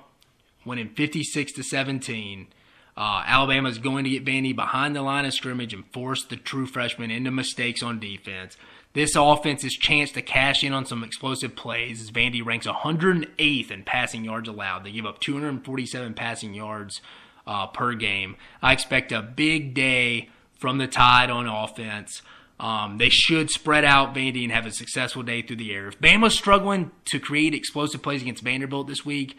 winning 0.64 0.90
56 0.90 1.52
to 1.52 1.62
17. 1.62 2.48
Uh, 2.96 3.24
Alabama 3.26 3.68
is 3.68 3.78
going 3.78 4.04
to 4.04 4.10
get 4.10 4.24
Vandy 4.24 4.54
behind 4.54 4.94
the 4.94 5.02
line 5.02 5.24
of 5.24 5.34
scrimmage 5.34 5.74
and 5.74 5.84
force 5.92 6.24
the 6.24 6.37
true 6.37 6.66
freshman 6.66 7.10
into 7.10 7.30
mistakes 7.30 7.82
on 7.82 7.98
defense. 7.98 8.56
This 8.94 9.16
offense's 9.16 9.74
chance 9.74 10.12
to 10.12 10.22
cash 10.22 10.62
in 10.62 10.72
on 10.72 10.87
some 10.87 11.02
explosive 11.02 11.57
plays 11.57 12.00
as 12.00 12.12
Vandy 12.12 12.44
ranks 12.44 12.66
108th 12.66 13.70
in 13.72 13.83
passing 13.83 14.24
yards 14.24 14.48
allowed. 14.48 14.85
They 14.85 14.92
give 14.92 15.04
up 15.04 15.18
247 15.18 16.14
passing 16.14 16.54
yards 16.54 17.00
uh, 17.44 17.66
per 17.66 17.94
game. 17.94 18.37
I 18.62 18.72
expect 18.72 19.11
a 19.11 19.20
big 19.20 19.74
day 19.74 20.30
from 20.59 20.78
the 20.78 20.87
Tide 20.87 21.28
on 21.28 21.48
offense. 21.48 22.22
Um, 22.61 22.98
they 22.98 23.09
should 23.09 23.50
spread 23.50 23.85
out 23.85 24.14
Vandy 24.14 24.44
and 24.44 24.52
have 24.52 24.64
a 24.64 24.70
successful 24.70 25.24
day 25.24 25.42
through 25.42 25.57
the 25.57 25.72
air. 25.72 25.88
If 25.88 25.98
Bama's 26.00 26.35
struggling 26.35 26.92
to 27.07 27.18
create 27.18 27.52
explosive 27.52 28.00
plays 28.00 28.22
against 28.22 28.44
Vanderbilt 28.44 28.87
this 28.87 29.04
week, 29.04 29.37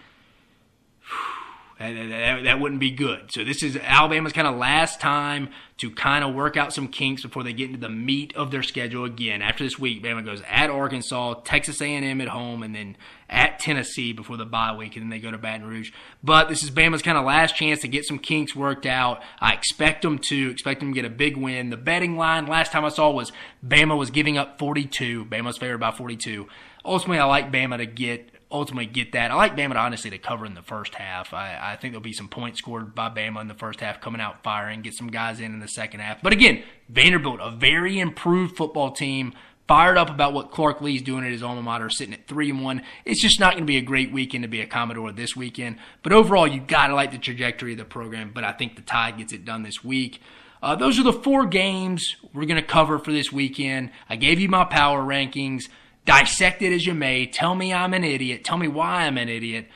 that, 1.80 1.92
that, 1.94 2.44
that, 2.46 2.60
wouldn't 2.62 2.80
be 2.80 2.92
good. 2.92 3.32
So 3.32 3.44
this 3.44 3.62
is 3.62 3.76
Alabama's 3.76 4.32
kind 4.32 4.48
of 4.48 4.56
last 4.56 5.02
time 5.02 5.50
to 5.78 5.92
kind 5.92 6.24
of 6.24 6.34
work 6.34 6.56
out 6.56 6.74
some 6.74 6.88
kinks 6.88 7.22
before 7.22 7.44
they 7.44 7.52
get 7.52 7.68
into 7.68 7.82
the 7.82 7.90
meat 7.90 8.34
of 8.38 8.50
their 8.50 8.64
schedule 8.64 9.04
again. 9.04 9.42
After 9.42 9.66
this 9.66 9.78
week, 9.78 10.02
Bama 10.02 10.24
goes 10.24 10.42
at 10.48 10.70
Arkansas, 10.70 11.42
Texas 11.44 11.82
A&M 11.82 12.22
at 12.22 12.30
home, 12.30 12.64
and 12.64 12.74
then 12.74 12.96
at 13.30 13.60
Tennessee 13.60 14.14
before 14.14 14.38
the 14.38 14.46
bye 14.46 14.74
week, 14.74 14.96
and 14.96 15.04
then 15.04 15.10
they 15.10 15.20
go 15.20 15.32
to 15.32 15.38
Baton 15.38 15.68
Rouge. 15.68 15.92
But 16.24 16.48
this 16.48 16.64
is 16.64 16.72
Bama's 16.72 17.02
kind 17.02 17.18
of 17.18 17.26
last 17.26 17.58
chance 17.58 17.82
to 17.82 17.90
get 17.90 18.06
some 18.06 18.20
kinks 18.20 18.56
worked 18.56 18.86
out. 18.86 19.22
I 19.40 19.54
expect 19.54 20.02
them 20.02 20.18
to 20.30 20.50
expect 20.50 20.80
them 20.80 20.94
to 20.94 20.96
get 20.96 21.06
a 21.06 21.14
big 21.14 21.36
win. 21.36 21.72
The 21.72 21.78
betting 21.78 22.16
line 22.16 22.46
last 22.46 22.72
time 22.72 22.86
I 22.86 22.90
saw 22.90 23.12
was 23.12 23.34
Bama 23.66 23.98
was 23.98 24.12
giving 24.12 24.38
up 24.38 24.60
42. 24.60 25.26
Bama's 25.26 25.58
favored 25.58 25.80
by 25.80 25.92
42. 25.92 26.48
Ultimately, 26.86 27.20
I 27.20 27.26
like 27.26 27.52
Bama 27.52 27.78
to 27.78 27.86
get 27.86 28.30
ultimately 28.56 28.86
get 28.86 29.12
that. 29.12 29.32
I 29.32 29.36
like 29.36 29.56
Bama 29.56 29.74
to 29.74 29.80
honestly 29.80 30.10
to 30.10 30.18
cover 30.18 30.46
in 30.46 30.54
the 30.54 30.62
first 30.62 30.96
half. 30.96 31.34
I, 31.34 31.58
I 31.62 31.76
think 31.76 31.94
there'll 31.94 32.02
be 32.02 32.14
some 32.14 32.30
points 32.30 32.60
scored 32.60 32.96
by 32.96 33.10
Bama 33.10 33.42
in 33.42 33.48
the 33.48 33.54
first 33.54 33.80
half, 33.80 34.02
coming 34.02 34.22
out 34.22 34.44
firing, 34.44 34.82
get 34.82 34.94
some 34.94 35.08
guys 35.08 35.40
in 35.40 35.54
in 35.54 35.60
the 35.60 35.68
second 35.68 36.00
half. 36.00 36.22
But 36.22 36.34
again, 36.34 36.64
Vanderbilt, 36.90 37.40
a 37.42 37.52
very 37.52 38.00
improved 38.00 38.56
football 38.56 38.92
team, 38.92 39.34
fired 39.68 39.98
up 39.98 40.10
about 40.10 40.34
what 40.34 40.52
Clark 40.52 40.82
Lea's 40.82 41.02
doing 41.02 41.26
at 41.26 41.32
his 41.32 41.44
alma 41.44 41.62
mater, 41.62 41.90
sitting 41.90 42.14
at 42.14 42.28
three 42.28 42.50
and 42.50 42.64
one. 42.64 42.82
It's 43.04 43.22
just 43.22 43.40
not 43.40 43.54
going 43.54 43.64
to 43.64 43.68
be 43.68 43.78
a 43.78 43.82
great 43.82 44.12
weekend 44.12 44.44
to 44.44 44.48
be 44.48 44.62
a 44.62 44.68
Commodore 44.68 45.12
this 45.12 45.36
weekend. 45.36 45.78
But 46.04 46.14
overall, 46.14 46.48
you 46.48 46.62
got 46.62 46.88
to 46.88 46.96
like 46.96 47.12
the 47.12 47.18
trajectory 47.18 47.74
of 47.74 47.80
the 47.80 47.86
program. 47.86 48.32
But 48.34 48.44
I 48.44 48.52
think 48.52 48.76
the 48.76 48.82
Tide 48.82 49.18
gets 49.18 49.34
it 49.34 49.46
done 49.46 49.64
this 49.64 49.84
week. 49.84 50.22
Uh, 50.62 50.76
those 50.76 50.98
are 51.00 51.04
the 51.04 51.14
four 51.14 51.46
games 51.46 52.16
we're 52.34 52.46
going 52.46 52.62
to 52.62 52.68
cover 52.68 52.98
for 52.98 53.12
this 53.12 53.32
weekend. 53.32 53.92
I 54.10 54.16
gave 54.16 54.40
you 54.40 54.50
my 54.50 54.66
power 54.66 55.04
rankings. 55.04 55.70
Dissect 56.06 56.62
it 56.62 56.74
as 56.74 56.86
you 56.86 56.94
may. 56.94 57.26
Tell 57.26 57.56
me 57.56 57.74
I'm 57.74 57.94
an 57.94 58.04
idiot. 58.04 58.44
Tell 58.44 58.58
me 58.58 58.68
why 58.68 59.04
I'm 59.04 59.18
an 59.18 59.30
idiot. 59.30 59.68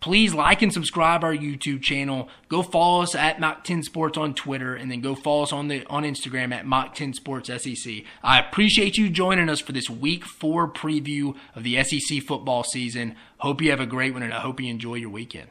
Please 0.00 0.32
like 0.32 0.62
and 0.62 0.72
subscribe 0.72 1.24
our 1.24 1.34
YouTube 1.34 1.82
channel. 1.82 2.28
Go 2.48 2.62
follow 2.62 3.02
us 3.02 3.16
at 3.16 3.40
Mach 3.40 3.64
10 3.64 3.82
Sports 3.82 4.16
on 4.16 4.32
Twitter, 4.32 4.74
and 4.74 4.90
then 4.90 5.00
go 5.00 5.16
follow 5.16 5.42
us 5.42 5.52
on 5.52 5.66
the 5.66 5.84
on 5.86 6.04
Instagram 6.04 6.52
at 6.54 6.66
Mach 6.66 6.94
10 6.94 7.14
Sports 7.14 7.48
SEC. 7.48 8.04
I 8.22 8.38
appreciate 8.38 8.96
you 8.96 9.10
joining 9.10 9.48
us 9.48 9.60
for 9.60 9.72
this 9.72 9.90
Week 9.90 10.24
Four 10.24 10.70
preview 10.70 11.36
of 11.56 11.64
the 11.64 11.82
SEC 11.82 12.22
football 12.22 12.62
season. 12.62 13.16
Hope 13.38 13.60
you 13.60 13.70
have 13.70 13.80
a 13.80 13.86
great 13.86 14.12
one, 14.12 14.22
and 14.22 14.32
I 14.32 14.40
hope 14.40 14.60
you 14.60 14.68
enjoy 14.68 14.94
your 14.94 15.10
weekend. 15.10 15.48